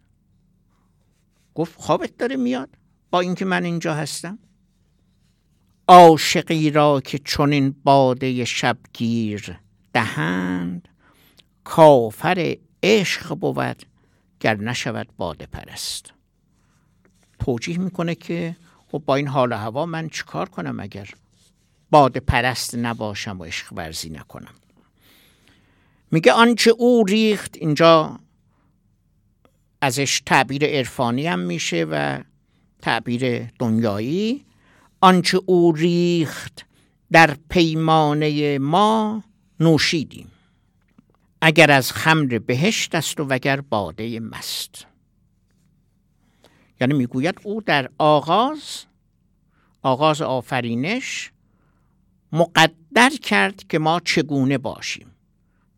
[1.54, 2.68] گفت خوابت داره میاد.
[3.14, 4.38] با اینکه من اینجا هستم.
[5.88, 9.59] عاشقی را که چنین باده شبگیر
[9.92, 10.88] دهند
[11.64, 13.83] کافر عشق بود
[14.40, 16.12] گر نشود باده پرست.
[17.38, 18.57] توجیه می‌کنه که
[18.92, 21.11] خب با این حال و هوا من چیکار کنم اگر
[21.90, 24.55] باده پرست نباشم و عشق ورزی نکنم؟
[26.11, 28.20] میگه آنچه او ریخت اینجا
[29.81, 32.20] ازش تعبیر عرفانی هم میشه و
[32.85, 34.44] تعبیر دنیایی
[35.01, 36.66] آنچه او ریخت
[37.12, 39.25] در پیمانه ما
[39.61, 40.31] نوشیدیم
[41.40, 44.87] اگر از خمر بهشت است و وگر باده مست.
[46.81, 48.85] یعنی می‌گوید او در آغاز
[49.83, 51.33] آغاز آفرینش
[52.33, 55.11] مقدر کرد که ما چگونه باشیم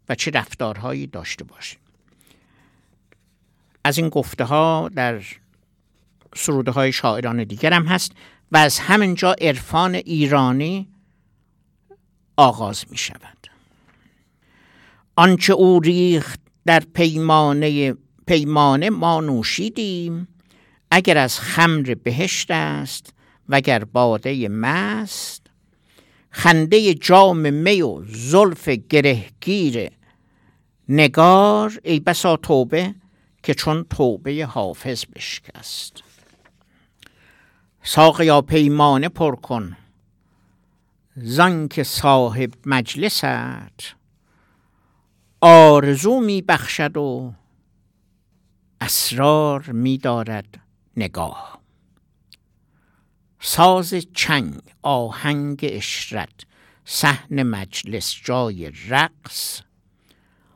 [0.09, 1.81] و چه رفتارهایی داشته باشیم.
[3.85, 5.23] از این گفته ها در
[6.37, 8.12] سروده های شاعران دیگر هم هست
[8.53, 10.88] و از همینجا عرفان ایرانی
[12.37, 13.49] آغاز می شود
[15.16, 17.94] آنچه او ریخت در پیمانه
[18.27, 20.29] پیمانه ما نوشیدیم
[20.90, 23.14] اگر از خمر بهشت است
[23.49, 25.46] وگر باده مست.
[26.31, 29.90] خنده جام می و زلف گرهگیر
[30.88, 32.94] نگار ای بسا توبه
[33.42, 36.06] که چون توبه حافظ بشکست.
[37.88, 39.77] ساقیا پیمانه پر کن.
[41.16, 43.94] زن که صاحب مجلست.
[45.40, 47.35] آرزو می بخشد و
[48.81, 50.61] اسرار می دارد
[50.96, 51.61] نگاه.
[53.40, 56.40] ساز چنگ آهنگ اشرت
[56.85, 59.62] صحن مجلس جای رقص.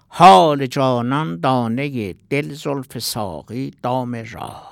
[0.08, 4.69] حال جانان دانه دل زلف ساقی دام راه.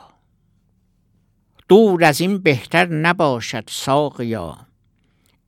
[1.68, 4.59] دور از این بهتر نباشد ساقیا.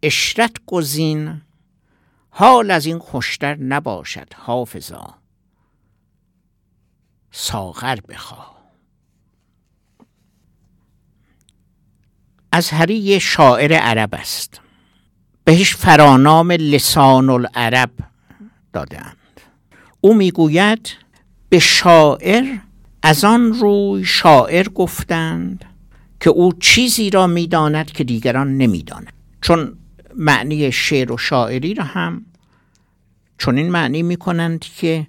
[0.03, 1.41] اشرت گزین
[2.31, 5.15] حال از این خوشتر نباشد حافظا.
[7.31, 8.61] ساغر بخواه.
[12.53, 14.61] ازهری یه شاعر عرب است.
[15.45, 17.91] بهش فرانام لسان العرب
[18.73, 19.17] دادند
[20.01, 20.91] او می‌گوید
[21.49, 22.59] به شاعر
[23.03, 25.65] از آن روی شاعر گفتند
[26.21, 29.13] که او چیزی را می‌داند که دیگران نمی‌دانند.
[29.41, 29.79] چون
[30.17, 32.27] معنی شعر و شاعری را هم
[33.39, 35.07] چون این معنی می‌کنند که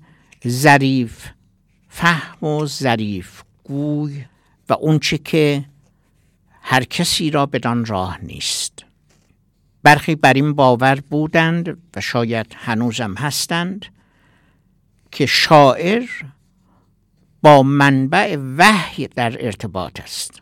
[0.47, 1.27] ظریف
[1.89, 4.25] فهم و ظریف گوی
[4.69, 5.65] و اونچه که
[6.61, 8.85] هر کسی را بدان راه نیست.
[9.83, 13.85] برخی بر این باور بودند و شاید هنوزم هستند
[15.11, 16.03] که شاعر
[17.41, 20.40] با منبع وحی در ارتباط است.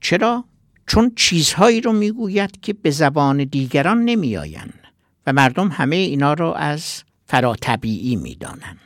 [0.00, 0.44] چرا؟
[0.86, 4.80] چون چیزهایی رو می‌گوید که به زبان دیگران نمیآیند
[5.26, 8.78] و مردم همه اینا رو از فراتبیعی می‌دانند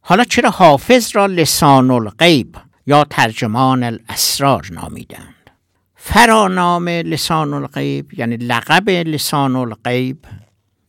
[0.00, 2.56] حالا چرا حافظ را لسان الغیب
[2.86, 5.50] یا ترجمان الاسرار نامیدند
[5.96, 10.18] فرانام لسان الغیب یعنی لقب لسان الغیب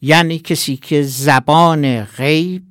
[0.02, 2.64] یعنی کسی که زبان غیب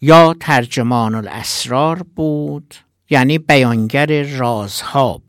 [0.00, 2.74] یا ترجمان الاسرار بود
[3.10, 5.22] یعنی بیانگر رازها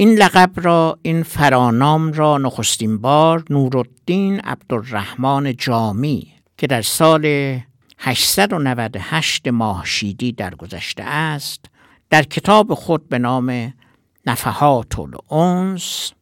[0.00, 7.58] این لقب را این فرانام را نخستین بار نورالدین عبدالرحمن جامی که در سال
[7.98, 11.64] 898 ماهشیدی درگذشته است
[12.10, 13.74] در کتاب خود به نام
[14.26, 16.12] نفحات الانس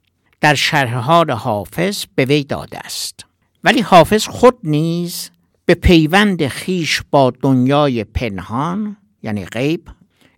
[0.40, 3.26] در شرح حال حافظ به وی داده است.
[3.64, 5.30] ولی حافظ خود نیز
[5.66, 9.88] به پیوند خیش با دنیای پنهان یعنی غیب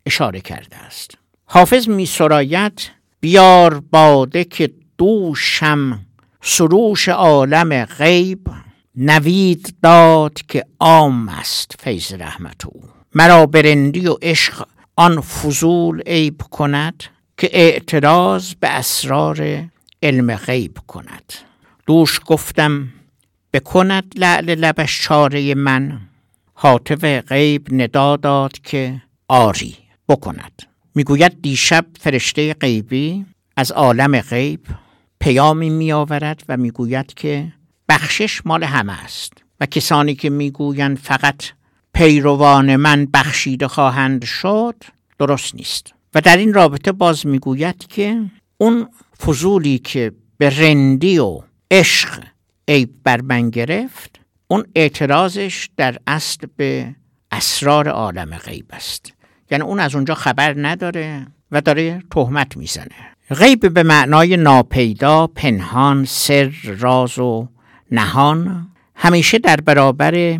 [0.06, 1.18] اشاره کرده است.
[1.44, 6.06] حافظ می سراید بیار باده که دوشم
[6.42, 8.48] سروش عالم غیب
[8.96, 12.82] نوید داد که عام است فیض رحمت او.
[13.14, 14.66] مرا برندی و عشق
[14.96, 17.04] آن فضول عیب کند
[17.36, 19.68] که اعتراض به اسرار
[20.02, 21.32] علم غیب کند.
[21.86, 22.88] دوش گفتم
[23.52, 26.00] بکند لعل لبش چاره من.
[26.54, 29.76] حاطف غیب ندا داد که آری
[30.08, 30.69] بکند.
[30.94, 33.26] می‌گوید دیشب فرشته غیبی
[33.56, 34.60] از عالم غیب
[35.20, 37.52] پیامی میآورد و می‌گوید که
[37.88, 41.42] بخشش مال همه است و کسانی که می‌گویند فقط
[41.94, 44.74] پیروان من بخشیده خواهند شد
[45.18, 45.94] درست نیست.
[46.14, 48.20] و در این رابطه باز می‌گوید که
[48.58, 48.88] اون
[49.20, 52.24] فضولی که به رندی و عشق
[52.68, 56.94] عیب بر من گرفت اون اعتراضش در اصل به
[57.30, 59.12] اسرار عالم غیب است.
[59.50, 63.16] یعنی اون از اونجا خبر نداره و داره تهمت می‌زنه.
[63.30, 67.48] غیب به معنای ناپیدا پنهان سر راز و
[67.90, 70.38] نهان همیشه در برابر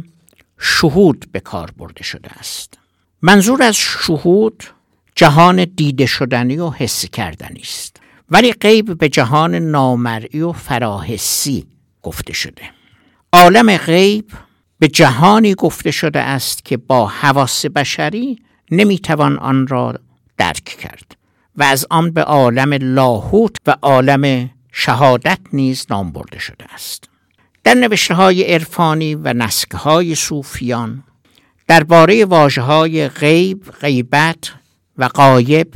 [0.59, 2.79] شهود به کار برده شده است.
[3.23, 4.65] منظور از شهود
[5.15, 7.97] جهان دیده شدنی و حس کردنی است.
[8.31, 11.67] ولی غیب به جهان نامرئی و فراحسی
[12.03, 12.63] گفته شده.
[13.33, 14.31] عالم غیب
[14.79, 18.39] به جهانی گفته شده است که با حواس بشری
[18.71, 19.95] نمی‌توان آن را
[20.39, 21.17] درک کرد
[21.57, 27.05] و از آن به عالم لاهوت و عالم شهادت نیز نام برده شده است.
[27.65, 31.05] در نوشته های عرفانی و نسکه های صوفیان
[31.67, 34.53] درباره واجه های غیب، غیبت
[34.99, 35.75] و قایب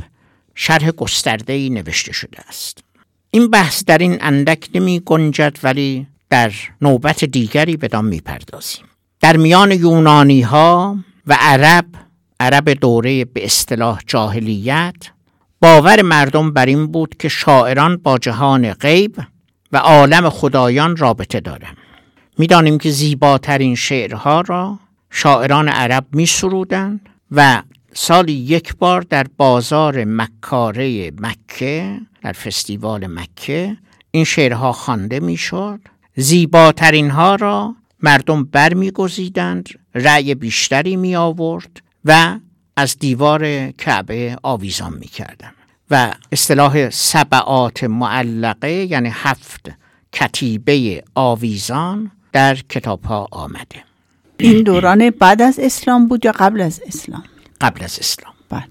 [0.55, 2.83] شرح گسترده نوشته شده است.
[3.31, 8.85] این بحث در این اندک نمی گنجد ولی در نوبت دیگری بدان می‌پردازیم.
[9.19, 11.85] در میان یونانی ها و عرب
[12.39, 14.95] عرب دوره به اصطلاح جاهلیت
[15.61, 19.21] باور مردم بر این بود که شاعران با جهان غیب
[19.71, 21.77] و عالم خدایان رابطه دارند.
[22.37, 24.79] می‌دانیم که زیباترین شعرها را
[25.09, 27.63] شاعران عرب می سرودند و
[27.93, 33.77] سالی یک بار در بازار مکاره مکه در فستیوال مکه
[34.11, 35.79] این شعرها خوانده می‌شد.
[36.15, 42.39] زیباترین ها را مردم برمیگزیدند رأی بیشتری می آورد و
[42.77, 45.51] از دیوار کعبه آویزان می کردن.
[45.91, 49.71] و اصطلاح سبعات معلقه یعنی هفت
[50.13, 53.83] کتیبه آویزان در کتاب ها آمده.
[54.37, 57.23] این دوران بعد از اسلام بود یا قبل از اسلام؟
[57.61, 58.33] قبل از اسلام.
[58.49, 58.63] بله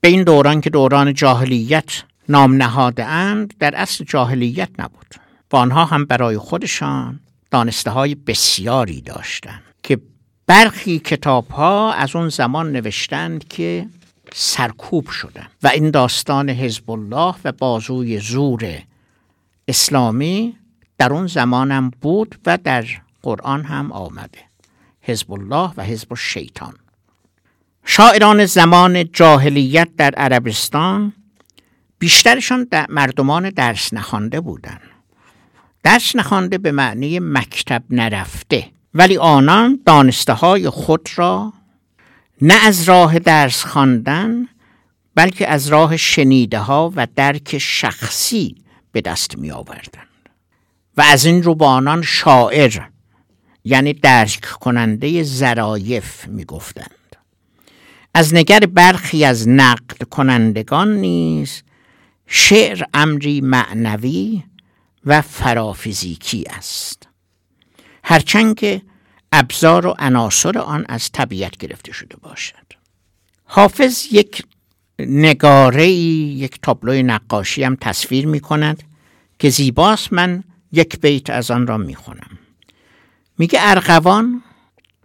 [0.00, 5.14] به این دوران که دوران جاهلیت نام نهاده اند در اصل جاهلیت نبود.
[5.52, 7.20] و آنها هم برای خودشان
[7.50, 9.62] دانسته های بسیاری داشتند.
[10.50, 13.86] برخی کتاب ها از اون زمان نوشتند که
[14.32, 18.78] سرکوب شدن و این داستان حزب الله و بازوی زور
[19.68, 20.56] اسلامی
[20.98, 22.84] در اون زمانم بود و در
[23.22, 24.38] قرآن هم آمده.
[25.00, 26.74] حزب الله و حزب شیطان
[27.84, 31.12] شاعران زمان جاهلیت در عربستان
[31.98, 34.80] بیشترشان در مردمان درس نخوانده بودند.
[35.82, 38.79] درس نخوانده به معنی مکتب نرفته.
[38.94, 41.52] ولی آنان دانسته های خود را
[42.42, 44.48] نه از راه درس خواندن
[45.14, 48.56] بلکه از راه شنیده ها و درک شخصی
[48.92, 50.28] به دست می آوردند
[50.96, 52.80] و از این رو با آنان شاعر
[53.64, 57.16] یعنی درک کننده زرایف می گفتند
[58.14, 61.62] از نگر برخی از نقد کنندگان نیز
[62.26, 64.42] شعر امری معنوی
[65.04, 67.09] و فرافیزیکی است.
[68.04, 68.82] هرچند که
[69.32, 72.66] ابزار و عناصر آن از طبیعت گرفته شده باشد.
[73.44, 74.42] حافظ یک
[74.98, 78.82] نگاره یک تابلوی نقاشی هم تصویر می کند
[79.38, 80.12] که زیباست.
[80.12, 82.38] من یک بیت از آن را می خونم
[83.38, 84.42] میگه ارغوان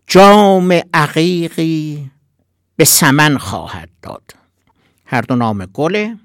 [0.08, 2.12] جام عقیقی
[2.76, 4.36] به سمن خواهد داد.
[5.06, 6.18] هر دو نام گله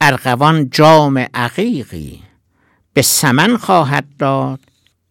[0.00, 2.22] ارغوان جام عقیقی
[2.92, 4.60] به سمن خواهد داد.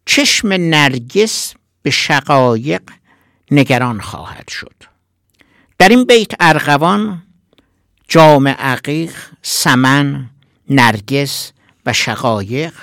[0.05, 2.81] چشم نرگس به شقایق
[3.51, 4.75] نگران خواهد شد.
[5.77, 7.23] در این بیت ارغوان
[8.07, 10.29] جام عقیق سمن
[10.69, 11.51] نرگس
[11.85, 12.73] و شقایق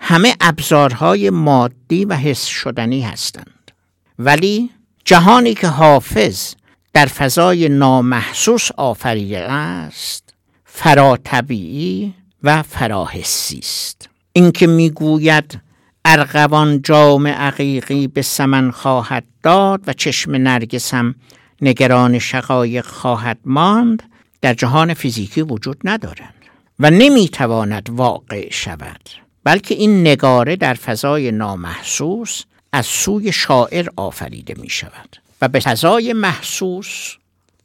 [0.00, 3.70] همه ابزارهای مادی و حس شدنی هستند.
[4.18, 4.70] ولی
[5.04, 6.54] جهانی که حافظ
[6.92, 10.34] در فضای نامحسوس آفریده است
[10.64, 14.08] فراتبیعی و فراحسی است.
[14.32, 15.60] اینکه می‌گوید
[16.04, 21.14] ارغوان جام عقیقی به سمن خواهد داد و چشم نرگس هم
[21.62, 24.02] نگران شقایق خواهد ماند.
[24.40, 26.34] در جهان فیزیکی وجود ندارند
[26.78, 29.00] و نمی‌تواند واقع شود
[29.44, 32.42] بلکه این نگاره در فضای نامحسوس
[32.72, 37.14] از سوی شاعر آفریده می شود و به فضای محسوس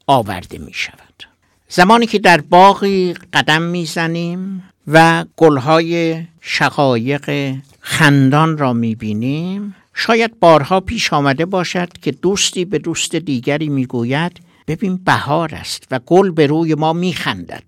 [0.08, 1.24] آورده می شود
[1.70, 9.76] زمانی که در باقی قدم می‌زنیم و گلهای شقایق خندان را می‌بینیم.
[9.94, 16.00] شاید بارها پیش آمده باشد که دوستی به دوست دیگری می‌گوید ببین بهار است و
[16.00, 17.64] گل به روی ما میخندد.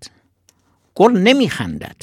[0.94, 1.96] گل نمیخندد.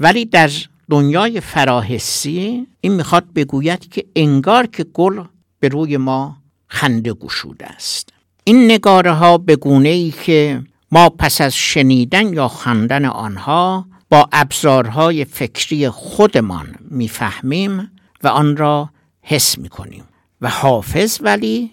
[0.00, 0.50] ولی در
[0.90, 5.24] دنیای فراحسی این می‌خواد بگوید که انگار که گل
[5.60, 6.36] به روی ما
[6.68, 8.08] خنده گشوده است.
[8.44, 10.62] این نگاره ها به گونه ای که
[10.92, 17.90] ما پس از شنیدن یا خواندن آنها با ابزارهای فکری خودمان می‌فهمیم
[18.22, 18.90] و آن را
[19.22, 20.04] حس می‌کنیم.
[20.40, 21.70] و حافظ ولی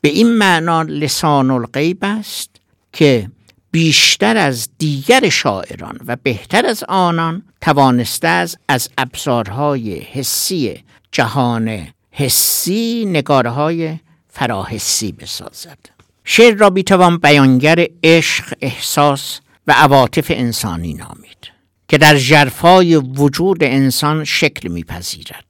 [0.00, 2.50] به این معنا لسان الغیب است
[2.92, 3.30] که
[3.70, 13.04] بیشتر از دیگر شاعران و بهتر از آنان توانسته است از ابزارهای حسی جهان حسی
[13.08, 15.78] نگاره های فراحسی بسازد.
[16.24, 21.53] شعر را بیتوان بیانگر عشق احساس و عواطف انسانی نامید.
[21.94, 25.44] که در جرفای وجود انسان شکل میپذیرد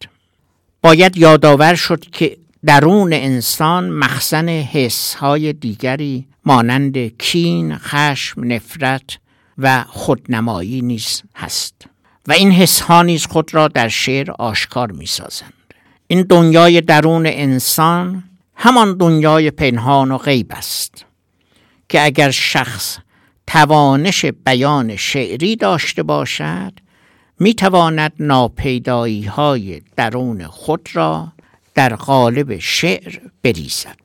[0.83, 2.37] باید یادآور شد که
[2.67, 9.19] درون انسان مخزن حسهای دیگری مانند کین، خشم، نفرت
[9.59, 11.75] و خودنمایی نیز هست
[12.29, 15.75] و این حسها نیز خود را در شعر آشکار می سازند.
[16.07, 18.25] این دنیای درون انسان
[18.55, 21.05] همان دنیای پنهان و غیب است
[21.89, 22.99] که اگر شخص
[23.47, 26.73] توانش بیان شعری داشته باشد
[27.41, 31.33] می تواند ناپیدایی های درون خود را
[31.75, 34.01] در قالب شعر بریزد.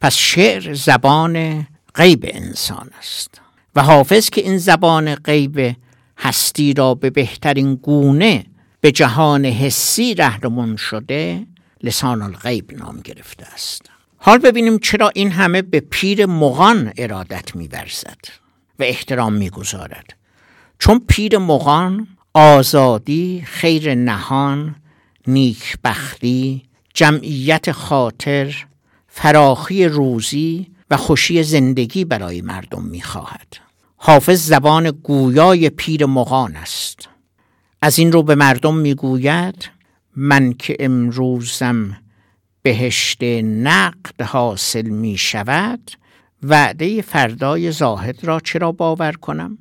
[0.00, 3.40] پس شعر زبان غیب انسان است
[3.76, 5.76] و حافظ که این زبان غیب
[6.18, 8.46] هستی را به بهترین گونه
[8.80, 11.46] به جهان حسی رهنمون شده
[11.82, 13.82] لسان الغیب نام گرفته است.
[14.16, 18.18] حال ببینیم چرا این همه به پیر مغان ارادت میورزد.
[18.80, 20.16] و احترام می‌گذارد.
[20.78, 24.76] چون پیر مغان آزادی خیر نهان
[25.26, 26.62] نیکبختی
[26.94, 28.64] جمعیت خاطر
[29.08, 33.56] فراخی روزی و خوشی زندگی برای مردم می‌خواهد.
[33.96, 37.08] حافظ زبان گویای پیر مغان است.
[37.82, 39.70] از این رو به مردم می‌گوید
[40.16, 41.96] من که امروزم
[42.62, 45.90] بهشت نقد حاصل می شود
[46.42, 49.58] وعده فردای زاهد را چرا باور کنم؟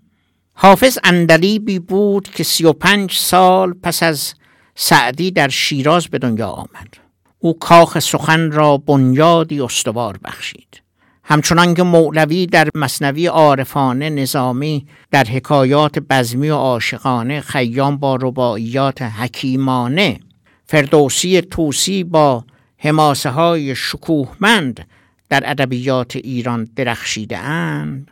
[0.54, 4.34] حافظ اندلیبی بود که سی و پنج سال پس از
[4.76, 6.94] سعدی در شیراز به دنیا آمد
[7.40, 10.82] او کاخ سخن را بنیادی استوار بخشید
[11.24, 19.02] همچنان که مولوی در مصنوی عارفانه نظامی در حکایات بزمی و عاشقانه خیام با رباعیات
[19.02, 20.20] حکیمانه
[20.66, 22.46] فردوسی توسی با
[22.78, 24.88] حماسه های شکوهمند
[25.30, 28.12] در ادبیات ایران درخشیده اند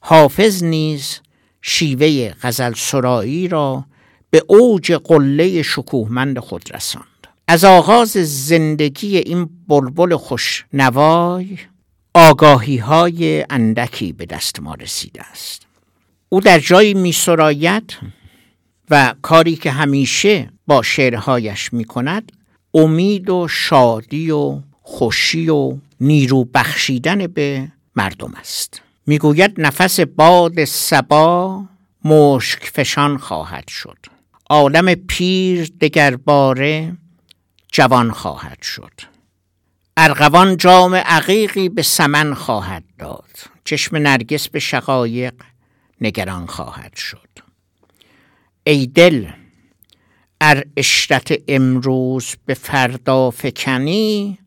[0.00, 1.20] حافظ نیز
[1.62, 3.84] شیوه غزل سرایی را
[4.30, 7.06] به اوج قله شکوهمند خود رساند.
[7.48, 8.10] از آغاز
[8.48, 11.58] زندگی این بلبل خوشنوای
[12.14, 15.66] آگاهی های اندکی به دست ما رسیده است.
[16.28, 17.96] او در جایی می سراید
[18.90, 22.32] و کاری که همیشه با شعرهایش می کند
[22.74, 28.82] امید و شادی و خوشی و نیرو بخشیدن به مردم است.
[29.06, 31.64] می‌گوید نفس باد سبا
[32.04, 33.98] مشک فشان خواهد شد.
[34.50, 36.96] عالم پیر دگرباره
[37.72, 38.92] جوان خواهد شد.
[39.96, 43.30] ارغوان جام عقیقی به سمن خواهد داد.
[43.64, 45.34] چشم نرگس به شقایق
[46.00, 47.28] نگران خواهد شد.
[48.64, 49.26] ای دل
[50.40, 54.38] ار اشرت امروز به فردا فکنی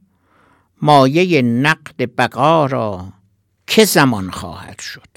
[0.84, 3.08] مایه نقد بقا را
[3.68, 5.10] که زمان خواهد شد؟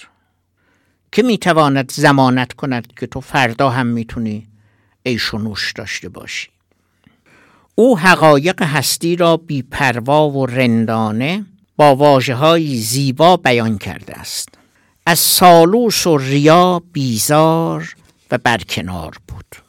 [1.12, 4.49] که می‌تواند زمانت کند که تو فردا هم می‌تونی
[5.07, 6.49] عیش و نوش داشته باشی؟
[7.75, 11.47] او حقایق هستی را بیپروا و رندانه
[11.77, 14.49] با واجه های زیبا بیان کرده است.
[15.07, 17.97] از سالوس و ریا بیزار
[18.31, 19.66] و برکنار بود.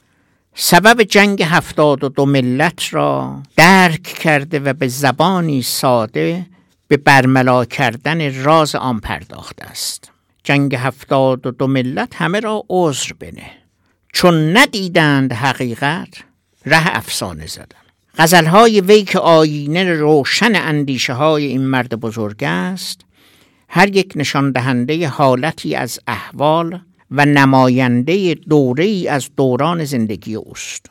[0.59, 6.45] سبب جنگ هفتاد و دو ملت را درک کرده و به زبانی ساده
[6.87, 10.11] به برملا کردن راز آن پرداخته است.
[10.43, 13.51] جنگ هفتاد و دو ملت همه را عذر بنه.
[14.13, 16.09] چون ندیدند حقیقت
[16.65, 17.85] ره افسانه زدن.
[18.17, 23.01] غزلهای وی که آینه روشن اندیشه های این مرد بزرگ است
[23.69, 26.79] هر یک نشان دهنده حالتی از احوال
[27.11, 30.85] و نماینده دوره ای از دوران زندگی اوست.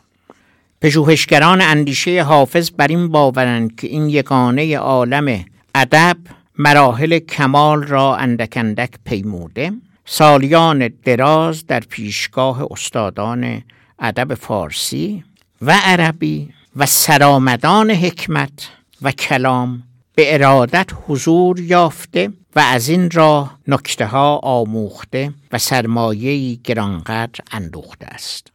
[0.81, 5.45] پژوهشگران اندیشه حافظ بر این باورند که این یگانه عالم
[5.75, 6.17] ادب
[6.59, 9.73] مراحل کمال را اندک اندک پیموده.
[10.05, 13.63] سالیان دراز در پیشگاه استادان
[13.99, 15.25] ادب فارسی
[15.63, 18.69] و عربی و سرامدان حکمت
[19.03, 19.83] و کلام
[20.15, 22.33] به ارادت حضور یافته.
[22.57, 28.47] و از این راه نکته ها آموخته و سرمایه گرانقدر اندوخته است.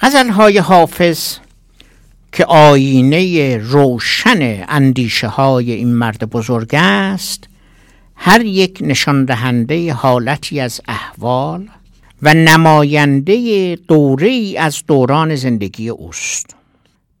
[0.00, 1.36] غزل های حافظ
[2.32, 7.48] که آینه روشن اندیشه های این مرد بزرگ است
[8.16, 11.68] هر یک نشان دهنده حالتی از احوال
[12.22, 16.56] و نماینده دوره از دوران زندگی اوست.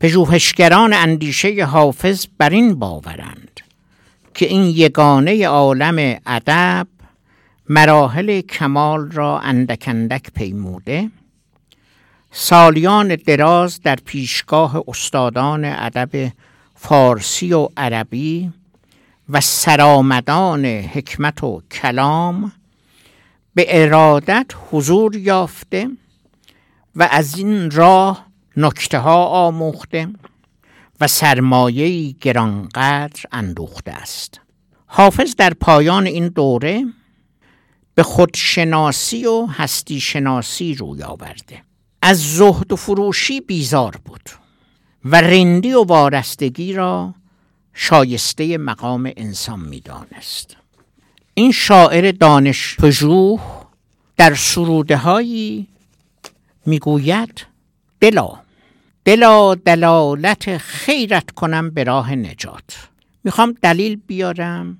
[0.00, 3.49] پژوهشگران اندیشه حافظ بر این باورند.
[4.40, 6.86] که این یگانه عالم ادب
[7.68, 11.10] مراحل کمال را اندک اندک پیموده.
[12.30, 16.32] سالیان دراز در پیشگاه استادان ادب
[16.74, 18.52] فارسی و عربی
[19.28, 22.52] و سرامدان حکمت و کلام
[23.54, 25.88] به ارادت حضور یافته
[26.96, 28.26] و از این راه
[28.56, 30.08] نکته ها آموخته.
[31.00, 34.40] و سرمایه گرانقدر اندوخته است.
[34.86, 36.84] حافظ در پایان این دوره
[37.94, 41.62] به خودشناسی و هستی شناسی روی آورده.
[42.02, 44.30] از زهد و فروشی بیزار بود
[45.04, 47.14] و رندی و وارستگی را
[47.74, 50.56] شایسته مقام انسان می‌دانست.
[51.34, 53.40] این شاعر دانش پژوه
[54.16, 55.66] در سروده هایی
[56.66, 57.46] می‌گوید
[58.00, 58.40] دلا
[59.04, 62.88] دلا دلالت خیرت کنم به راه نجات.
[63.24, 64.78] می‌خوام دلیل بیارم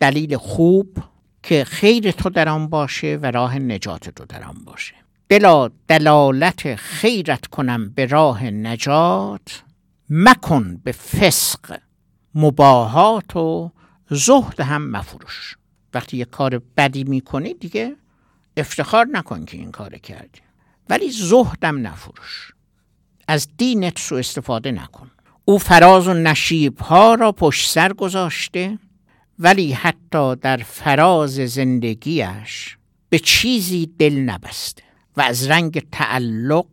[0.00, 0.98] دلیل خوب
[1.42, 4.94] که خیر تو در آن باشه و راه نجات تو در آن باشه.
[5.28, 9.62] دلا دلالت خیرت کنم به راه نجات
[10.10, 11.78] مکن به فسق
[12.34, 13.70] مباهات و
[14.10, 15.56] زهد هم مفروش.
[15.94, 17.96] وقتی یه کار بدی می‌کنی دیگه
[18.56, 20.40] افتخار نکن که این کار کردی.
[20.88, 22.52] ولی زهدم نفروش.
[23.28, 25.10] از دینت سو استفاده نکن.
[25.44, 28.78] او فراز و نشیب ها را پشت سر گذاشته
[29.38, 32.76] ولی حتی در فراز زندگیش
[33.08, 34.82] به چیزی دل نبسته
[35.16, 36.66] و از رنگ تعلق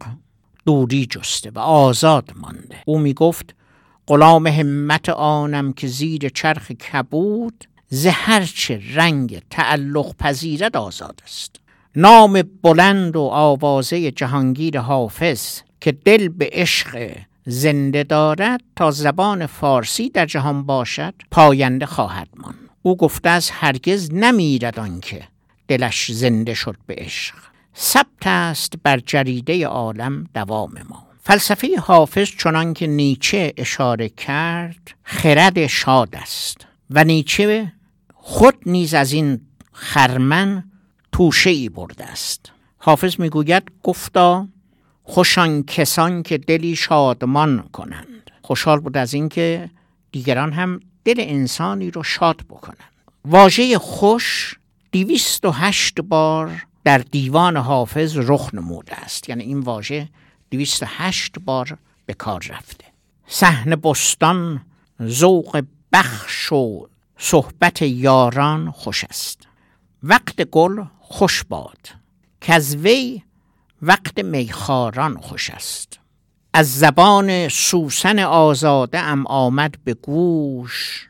[0.65, 2.77] دوری جسته و آزاد مانده.
[2.85, 3.55] او می گفت
[4.07, 11.55] غلام همت آنم که زیر چرخ کبود زهرچه رنگ تعلق پذیرد آزاد است.
[11.95, 17.11] نام بلند و آوازه جهانگیر حافظ که دل به عشق
[17.45, 22.69] زنده دارد تا زبان فارسی در جهان باشد پاینده خواهد ماند.
[22.81, 25.27] او گفته از هرگز نمیرد آنکه
[25.67, 27.35] دلش زنده شد به عشق.
[27.77, 31.07] ثبت است بر جریده عالم دوام ما.
[31.23, 37.71] فلسفه حافظ چنان که نیچه اشاره کرد خرد شاد است و نیچه
[38.13, 39.41] خود نیز از این
[39.73, 40.63] خرمن
[41.11, 42.51] توشه ای برده است.
[42.77, 44.47] حافظ می‌گوید گفتا
[45.09, 48.31] خوشان کسان که دلی شادمان کنند.
[48.41, 49.69] خوشحال بود از اینکه
[50.11, 52.91] دیگران هم دل انسانی رو شاد بکنند.
[53.25, 54.55] واژه خوش
[54.91, 59.29] دیویست و هشت بار در دیوان حافظ رخ نموده است.
[59.29, 60.09] یعنی این واژه
[60.51, 62.85] دویست هشت بار به کار رفته.
[63.27, 64.61] صحن بستان
[65.03, 66.87] ذوق بخش و
[67.17, 69.47] صحبت یاران خوش است.
[70.03, 71.89] وقت گل خوش باد.
[72.41, 73.21] که از وی
[73.81, 75.99] وقت میخاران خوش است.
[76.53, 81.09] از زبان سوسن آزاده ام آمد به گوش.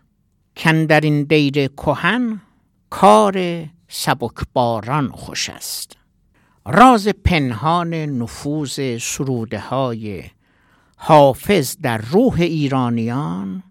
[0.57, 2.41] کن در این دیر کهن
[2.89, 5.97] کار سبکباران خوش است.
[6.65, 10.23] راز پنهان نفوذ سروده های
[10.95, 13.63] حافظ در روح ایرانیان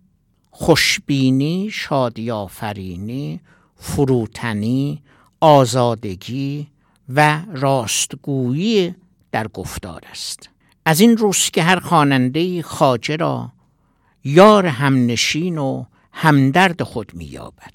[0.51, 3.41] خوشبینی شادی آفرینی
[3.77, 5.03] فروتنی
[5.41, 6.69] آزادگی
[7.09, 8.95] و راستگویی
[9.33, 10.49] در گفتار است.
[10.85, 13.53] از این روز که هر خواننده خاجه را
[14.25, 17.75] یار همنشین و همدرد خود مییابد.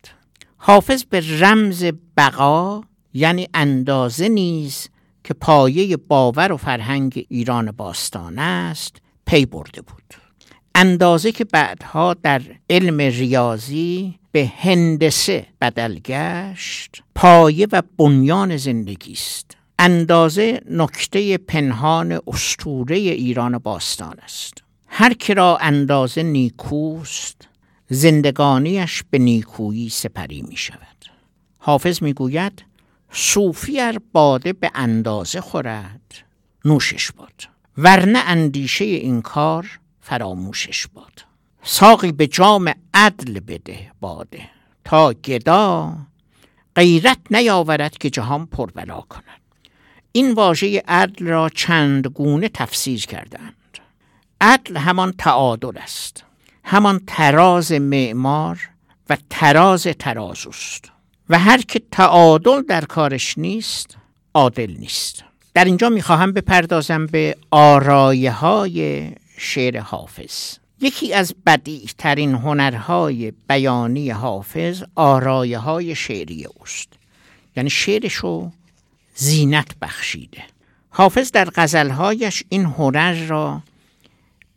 [0.58, 1.86] حافظ به رمز
[2.18, 2.82] بقا
[3.14, 4.88] یعنی اندازه نیز
[5.24, 10.04] که پایه باور و فرهنگ ایران باستان است پی برده بود.
[10.76, 17.04] اندازه که بعدها در علم ریاضی به هندسه بدل گشت.
[17.16, 24.64] پایه و بنیان زندگی است اندازه نکته پنهان استوره ایران باستان است.
[24.88, 27.48] هر که را اندازه نیکوست
[27.90, 31.06] زندگانیش به نیکویی سپری می شود.
[31.58, 32.66] حافظ می گوید
[33.12, 36.16] صوفی ار باده به اندازه خورد
[36.66, 37.50] نوشش باد.
[37.78, 41.33] ورنه اندیشه این کار فراموشش باد.
[41.64, 44.50] ساقی به جام عدل بده باده
[44.86, 45.94] تا گدا
[46.76, 49.42] غیرت نیاورد که جهان پربلا کند.
[50.12, 53.54] این واژه عدل را چند گونه تفسیر کردند.
[54.42, 56.24] عدل همان تعادل است
[56.64, 58.70] همان تراز معمار
[59.10, 60.92] و تراز ترازوست.
[61.30, 63.98] و هر که تعادل در کارش نیست
[64.34, 65.24] عادل نیست.
[65.54, 70.63] در اینجا می‌خواهم بپردازم به آرایه های شعر حافظ.
[70.84, 76.90] یکی از بدیع ترین هنرهای بیانی حافظ آرایه های شعری اوست.
[77.56, 78.52] یعنی شعرشو
[79.16, 80.44] زینت بخشیده.
[80.90, 83.62] حافظ در غزلهایش این هنر را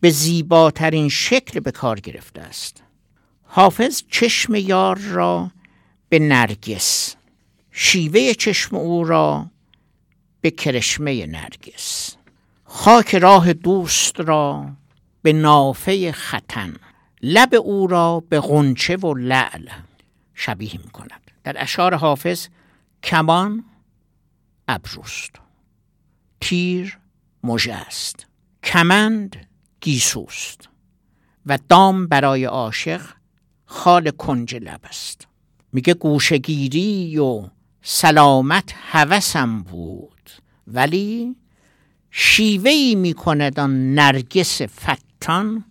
[0.00, 2.82] به زیباترین شکل به کار گرفته است.
[3.44, 5.50] حافظ چشم یار را
[6.08, 7.16] به نرگس
[7.72, 9.46] شیوه چشم او را
[10.40, 12.16] به کرشمه نرگس
[12.64, 14.66] خاک راه دوست را
[15.26, 16.74] به نافه ختن.
[17.22, 19.68] لب او را به غنچه و لعل
[20.34, 22.48] شبیه می کند در اشعار حافظ
[23.02, 23.64] کمان
[24.68, 25.30] ابروست.
[26.40, 26.98] تیر
[27.42, 28.26] مژه است.
[28.64, 29.46] کمند
[29.80, 30.68] گیسوست.
[31.46, 33.02] و دام برای عاشق
[33.64, 35.26] خال کنج لب است.
[35.72, 37.48] میگه گوشگیری و
[37.82, 40.30] سلامت هوسم بود.
[40.66, 41.36] ولی
[42.10, 44.62] شیوهی می‌کند آن نرگس
[45.26, 45.64] فتان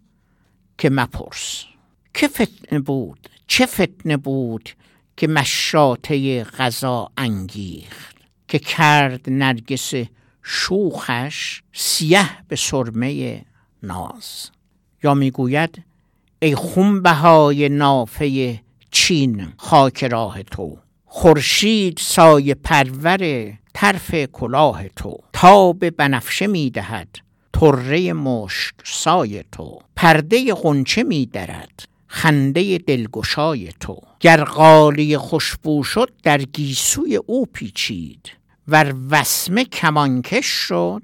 [0.78, 1.66] که مپرس
[2.14, 4.70] که فتنه بود چه فتنه بود
[5.18, 8.16] که مشاطه غذا انگیخت
[8.47, 9.93] که کرد نرگس
[10.43, 13.45] شوخش سیه به سرمه
[13.84, 14.49] ناز
[15.03, 15.84] یا می‌گوید
[16.39, 18.60] ای خونبهای نافه
[18.91, 27.25] چین خاک راه تو خورشید سایه پرور طرف کلاه تو تاب بنفشه می‌دهد
[27.60, 29.80] طره مشک سای تو.
[29.95, 34.01] پرده غنچه میدرد خنده دلگشای تو.
[34.20, 38.32] گر قالی خوشبو شد در گیسوی او پیچید.
[38.68, 41.03] ور وسمه کمانکش شد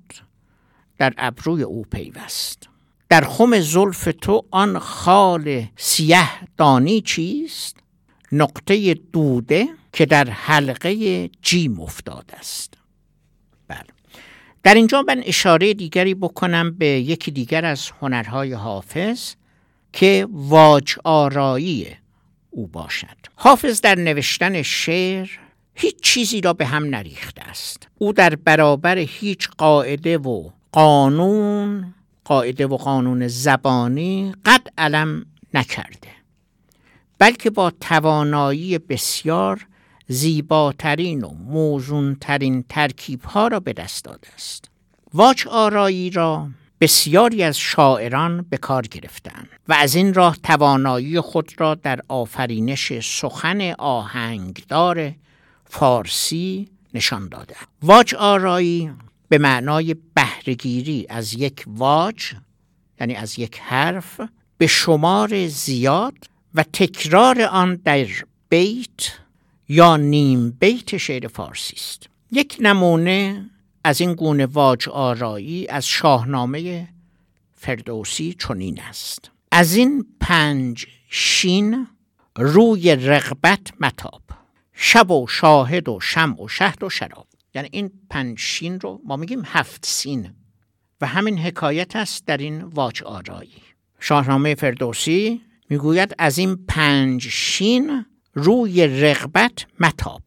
[0.98, 2.70] در ابروی او پیوست.
[3.10, 7.78] در خم زلف تو آن خال سیه دانی چیست؟
[8.32, 12.81] نقطه دوده که در حلقه جیم افتاده است.
[14.64, 19.34] در اینجا من اشاره دیگری بکنم به یکی دیگر از هنرهای حافظ
[19.94, 21.88] که واج آرایی
[22.50, 23.18] او باشد.
[23.36, 25.30] حافظ در نوشتن شعر
[25.76, 27.88] هیچ چیزی را به هم نریخته است.
[27.98, 31.94] او در برابر هیچ قاعده و قانون
[32.26, 36.08] قاعده و قانون زبانی قد علم نکرده
[37.20, 39.68] بلکه با توانایی بسیار
[40.12, 44.70] زیباترین و موزونترین ترکیب ها را به دست داده است.
[45.14, 46.48] واج آرایی را
[46.82, 52.94] بسیاری از شاعران به کار گرفتند و از این راه توانایی خود را در آفرینش
[53.00, 55.12] سخن آهنگدار
[55.66, 58.92] فارسی نشان داده واج آرایی
[59.30, 62.34] به معنای بهرهگیری از یک واج
[63.00, 64.22] یعنی از یک حرف
[64.58, 66.14] به شمار زیاد
[66.56, 68.08] و تکرار آن در
[68.50, 69.22] بیت
[69.70, 72.10] یا نیم بیت شعر فارسی است.
[72.32, 73.50] یک نمونه
[73.84, 76.88] از این گونه واج آرایی از شاهنامه
[77.54, 79.32] فردوسی چنین است.
[79.52, 81.88] از این پنج شین
[82.36, 84.22] روی رغبت متاب
[84.74, 87.28] شب و شاهد و شم و شهد و شراب.
[87.56, 90.30] یعنی این پنج شین رو ما میگیم هفت سین
[91.02, 93.62] و همین حکایت است در این واج آرایی.
[94.00, 100.22] شاهنامه فردوسی می‌گوید از این پنج شین روی رغبت متاب.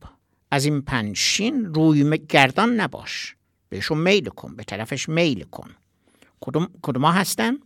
[0.51, 3.37] از این پنج شین روی گردان نباش.
[3.69, 5.71] بهشون میل کن به طرفش میل کن.
[6.41, 7.59] کدوم, کدوم هستن؟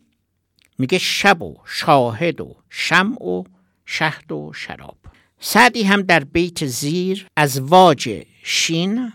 [0.78, 3.44] میگه شب و شاهد و شم و
[3.86, 4.98] شهد و شراب.
[5.40, 9.12] سعدی هم در بیت زیر از واج شین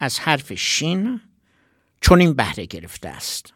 [0.00, 1.20] از حرف شین
[2.00, 3.54] چون این بهره گرفته است.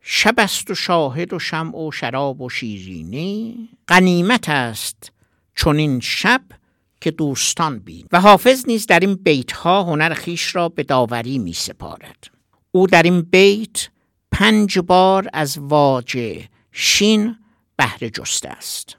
[0.00, 5.12] شب است و شاهد و شمع و شراب و شیرینی غنیمت است
[5.54, 6.42] چون این شب
[7.00, 8.06] که دوستان بین.
[8.12, 12.24] و حافظ نیز در این بیت ها هنر خیش را به داوری می سپارد
[12.72, 13.88] او در این بیت
[14.32, 17.36] پنج بار از واجه شین
[17.76, 18.96] بهره جسته است.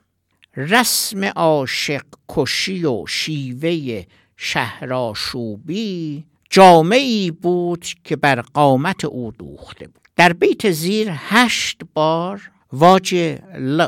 [0.58, 4.04] رسم عاشق کشی و شیوه
[4.38, 10.08] شهراشوبی جامعی بود که بر قامت او دوخته بود.
[10.16, 13.88] در بیت زیر هشت بار واجه ل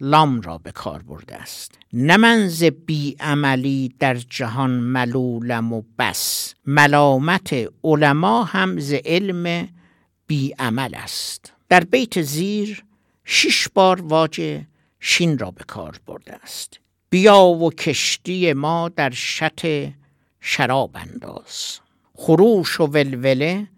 [0.00, 1.77] لام را به کار برده است.
[1.92, 6.54] نه من ز بی عملی در جهان ملولم و بس.
[6.66, 9.68] ملامت علما هم ز علم
[10.26, 11.52] بی عمل است.
[11.68, 12.84] در بیت زیر
[13.24, 14.66] شش بار واجه
[15.00, 16.80] شین را به کار برده است.
[17.10, 19.88] بیا و کشتی ما در شط
[20.40, 21.78] شراب انداز.
[22.14, 23.68] خروش و ولوله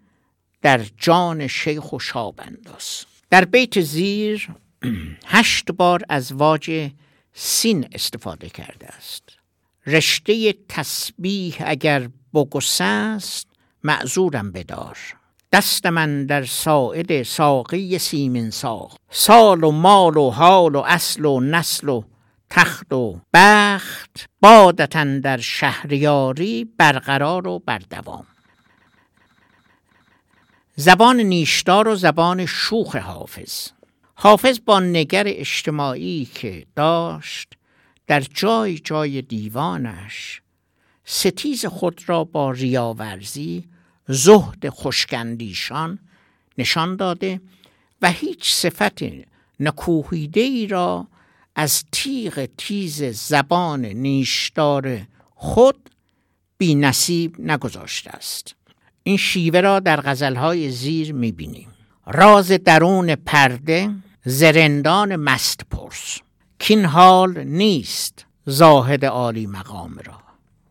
[0.61, 3.05] در جان شیخ و شاب انداز.
[3.29, 4.49] در بیت زیر
[5.25, 6.91] هشت بار از واژه
[7.33, 9.23] سین استفاده کرده است.
[9.87, 13.47] رشته تسبیح اگر بگسه است
[13.83, 14.97] معذورم بدار.
[15.51, 21.39] دست من در ساعد ساقی سیمین ساق سال و مال و حال و اصل و
[21.39, 22.03] نسل و
[22.49, 28.27] تخت و بخت بادتن در شهریاری برقرار و بردوام.
[30.75, 33.67] زبان نیشدار و زبان شوخ حافظ.
[34.23, 37.53] حافظ با نگر اجتماعی که داشت
[38.07, 40.41] در جای جای دیوانش
[41.05, 43.63] ستیز خود را با ریاورزی
[44.07, 45.99] زهد خشکندیشان
[46.57, 47.41] نشان داده
[48.01, 49.03] و هیچ صفت
[49.59, 51.07] نکوهیده ای را
[51.55, 55.01] از تیغ تیز زبان نیشدار
[55.35, 55.89] خود
[56.57, 58.55] بی نصیب نگذاشته است.
[59.03, 61.67] این شیوه را در غزلهای زیر می‌بینیم.
[62.05, 63.91] راز درون پرده
[64.25, 66.17] زرندان مست پرس.
[66.59, 70.21] کین حال نیست زاهد عالی مقام را.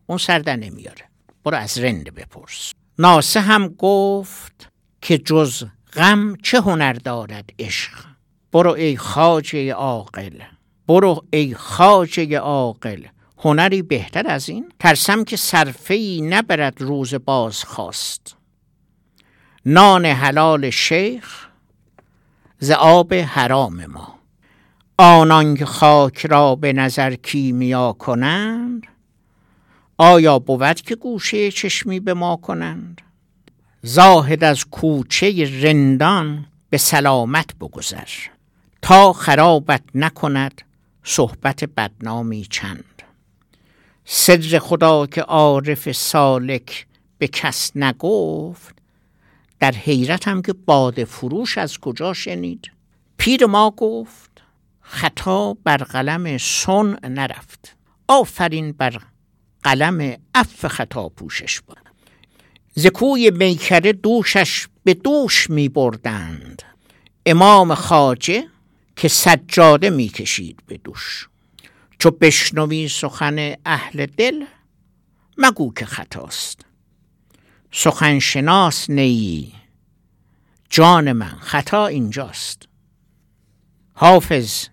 [0.07, 1.09] اون سرده نمیاره.
[1.43, 2.73] برو از رند بپرس.
[2.99, 4.69] ناسه هم گفت
[5.01, 7.91] که جز غم چه هنر دارد عشق؟
[8.51, 10.39] برو ای خاجه عاقل.
[10.87, 13.03] برو ای خاجه عاقل.
[13.37, 18.35] هنری بهتر از این؟ ترسم که صرفه ای نبرد روز باز خواست
[19.65, 21.50] نان حلال شیخ
[22.63, 24.19] ز آب حرام ما.
[24.97, 28.87] آنان که خاک را به نظر کیمیا کنند
[29.97, 33.01] آیا بود که گوشه چشمی به ما کنند؟
[33.81, 38.09] زاهد از کوچه رندان به سلامت بگذر
[38.81, 40.61] تا خرابت نکند
[41.03, 43.03] صحبت بدنامی چند.
[44.05, 46.87] سر خدا که عارف سالک
[47.17, 48.80] به کس نگفت
[49.61, 52.71] در حیرت هم که باد فروش از کجا شنید.
[53.17, 54.41] پیر ما گفت
[54.81, 57.77] خطا بر قلم سن نرفت.
[58.07, 59.01] آفرین بر
[59.63, 61.77] قلم اف خطا پوشش بود
[62.75, 66.63] زکوی میکره دوشش به دوش می بردند.
[67.25, 68.43] امام خاجه
[68.95, 71.29] که سجاده می کشید به دوش.
[71.99, 74.45] چو بشنوی سخن اهل دل
[75.37, 76.70] مگو که خطاست.
[77.73, 79.53] سخن شناس نیی
[80.69, 82.67] جان من خطا اینجاست.
[83.93, 84.67] حافظ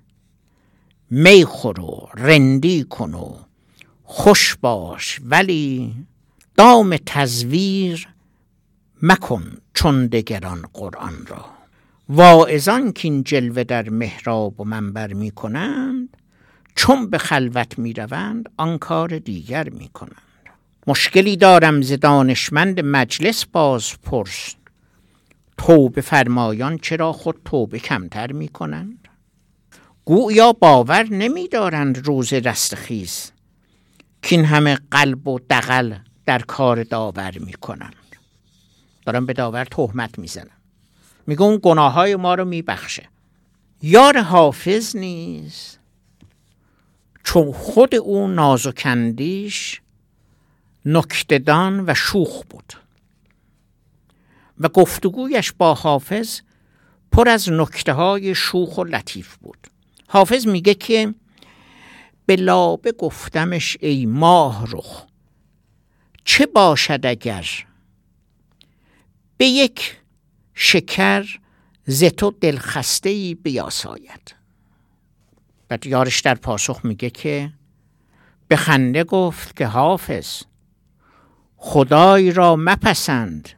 [1.11, 3.37] می خور و رندی کن و
[4.05, 5.95] خوش باش ولی
[6.57, 8.09] دام تزویر
[9.03, 11.45] مکن چون دگران قرآن را.
[12.09, 16.17] واعظان که این جلوه در محراب و منبر می کنند
[16.75, 20.28] چون به خلوت می روند آن کار دیگر می کنند.
[20.87, 24.55] مشکلی دارم ز دانشمند مجلس باز پرس.
[25.59, 29.09] توبه فرمایان چرا خود توبه کمتر می کنند
[30.05, 33.33] گویا باور نمی دارند روز رستخیز
[34.23, 35.95] که این همه قلب و دقل
[36.27, 37.95] در کار داور می کنند
[39.07, 40.51] دارم به داور تهمت می‌زنم.
[41.27, 43.09] میگه اون گناه های ما رو میبخشه.
[43.83, 45.79] یار حافظ نیست.
[47.25, 49.81] چون خود او نازکندیش
[50.91, 52.73] نکتدان و شوخ بود.
[54.61, 56.41] و گفتگویش با حافظ
[57.13, 59.59] پر از نکته های شوخ و لطیف بود.
[60.09, 61.15] حافظ میگه که
[62.27, 65.07] به لابه گفتمش ای ماه رخ
[66.25, 67.47] چه باشد اگر
[69.37, 69.97] به یک
[70.55, 71.39] شکر
[71.87, 74.35] ز تو دلخسته ای بیاساید.
[75.69, 77.53] بعد یارش در پاسخ میگه که
[78.49, 80.43] به خنده گفت که حافظ
[81.61, 83.49] خدای را مپسند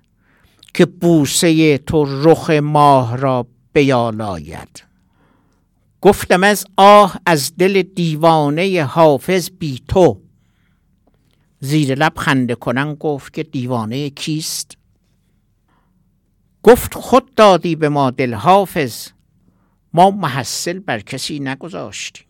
[0.74, 4.84] که بوسه تو رخ ماه را بیالاید.
[6.00, 10.20] گفتم از آه از دل دیوانه حافظ بی تو.
[11.60, 14.76] زیر لب خنده کنن گفت که دیوانه کیست؟
[16.62, 19.08] گفت خود دادی به ما دل حافظ
[19.94, 22.26] ما محصل بر کسی نگذاشتیم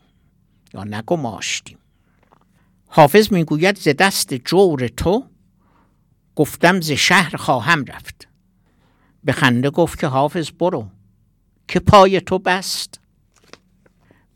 [0.75, 1.79] یا نگماشتیم.
[2.87, 5.30] حافظ می‌گوید ز دست جور تو
[6.37, 8.29] گفتم ز شهر خواهم رفت.
[9.25, 10.89] به خنده گفت که حافظ برو
[11.69, 13.01] که پای تو بست.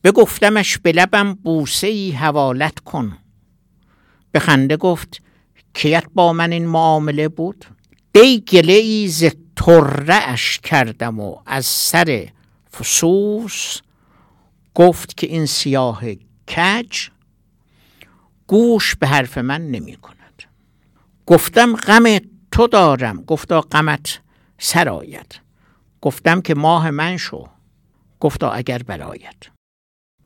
[0.04, 3.18] بگفتمش به لبم بوسه ای حوالت کن.
[4.32, 5.22] به خنده گفت
[5.74, 7.64] کیت با من این معامله بود؟
[8.12, 9.24] دی گله ای ز
[9.56, 12.28] تره اش کردم و از سر
[12.72, 13.78] فسوس
[14.74, 16.02] گفت که این سیاه
[16.48, 17.08] کج
[18.46, 20.23] گوش به حرف من نمی کند
[21.26, 22.04] گفتم غم
[22.50, 23.24] تو دارم.
[23.26, 24.20] گفتا غمت
[24.58, 25.40] سرآید
[26.00, 27.46] گفتم که ماه من شو.
[28.20, 29.50] گفتا اگر برآید.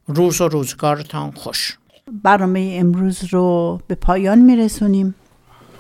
[0.07, 1.79] روز و روزگارتان خوش.
[2.23, 5.15] برنامه امروز رو به پایان میرسونیم.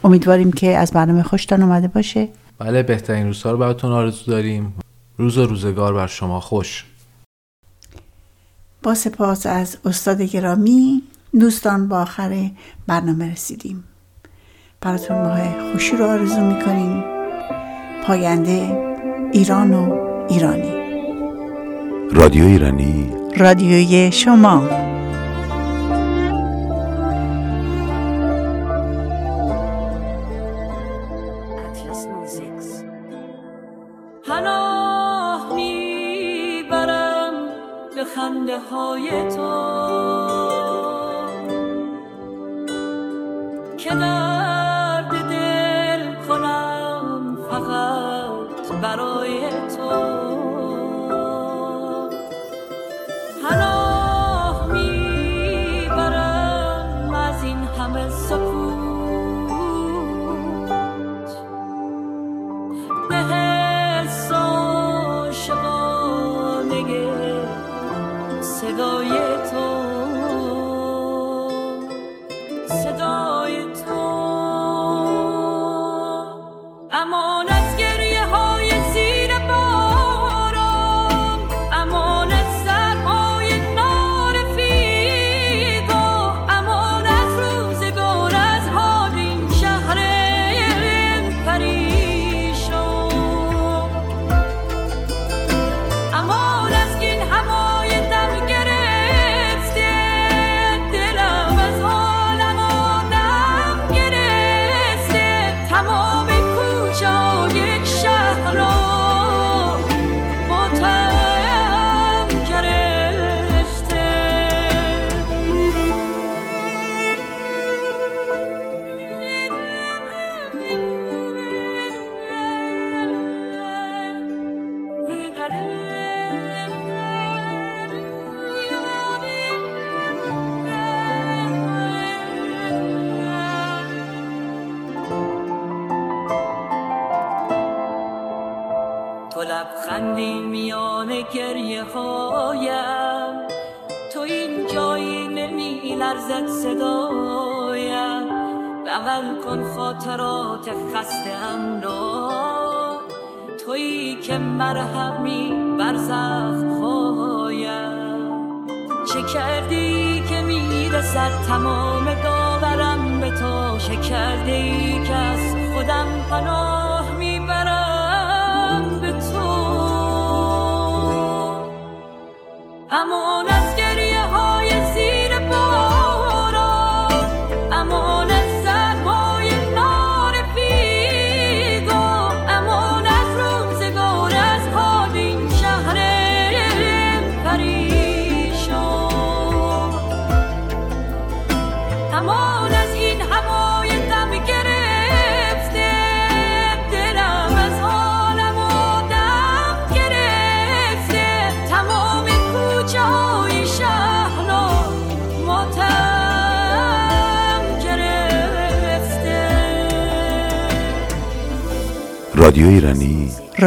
[0.04, 2.28] امیدواریم که از برنامه خوشتان اومده باشه.
[2.58, 4.74] بله بهترین روزها رو براتون آرزو داریم.
[5.16, 6.84] روز و روزگار بر شما خوش.
[8.82, 11.02] با سپاس از استاد گرامی
[11.40, 12.50] دوستان با آخر
[12.86, 13.84] برنامه رسیدیم.
[14.80, 17.04] براتون ماه خوشی رو آرزو می‌کنیم.
[18.06, 18.88] پاینده
[19.32, 20.72] ایران و ایرانی.
[22.12, 23.10] رادیو ایرانی.
[23.36, 24.62] رادیوی شما.
[34.26, 37.32] پناه می‌برم
[37.96, 39.87] به خنده های تو.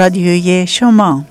[0.01, 1.23] رادیو ایرانی رادیوی شما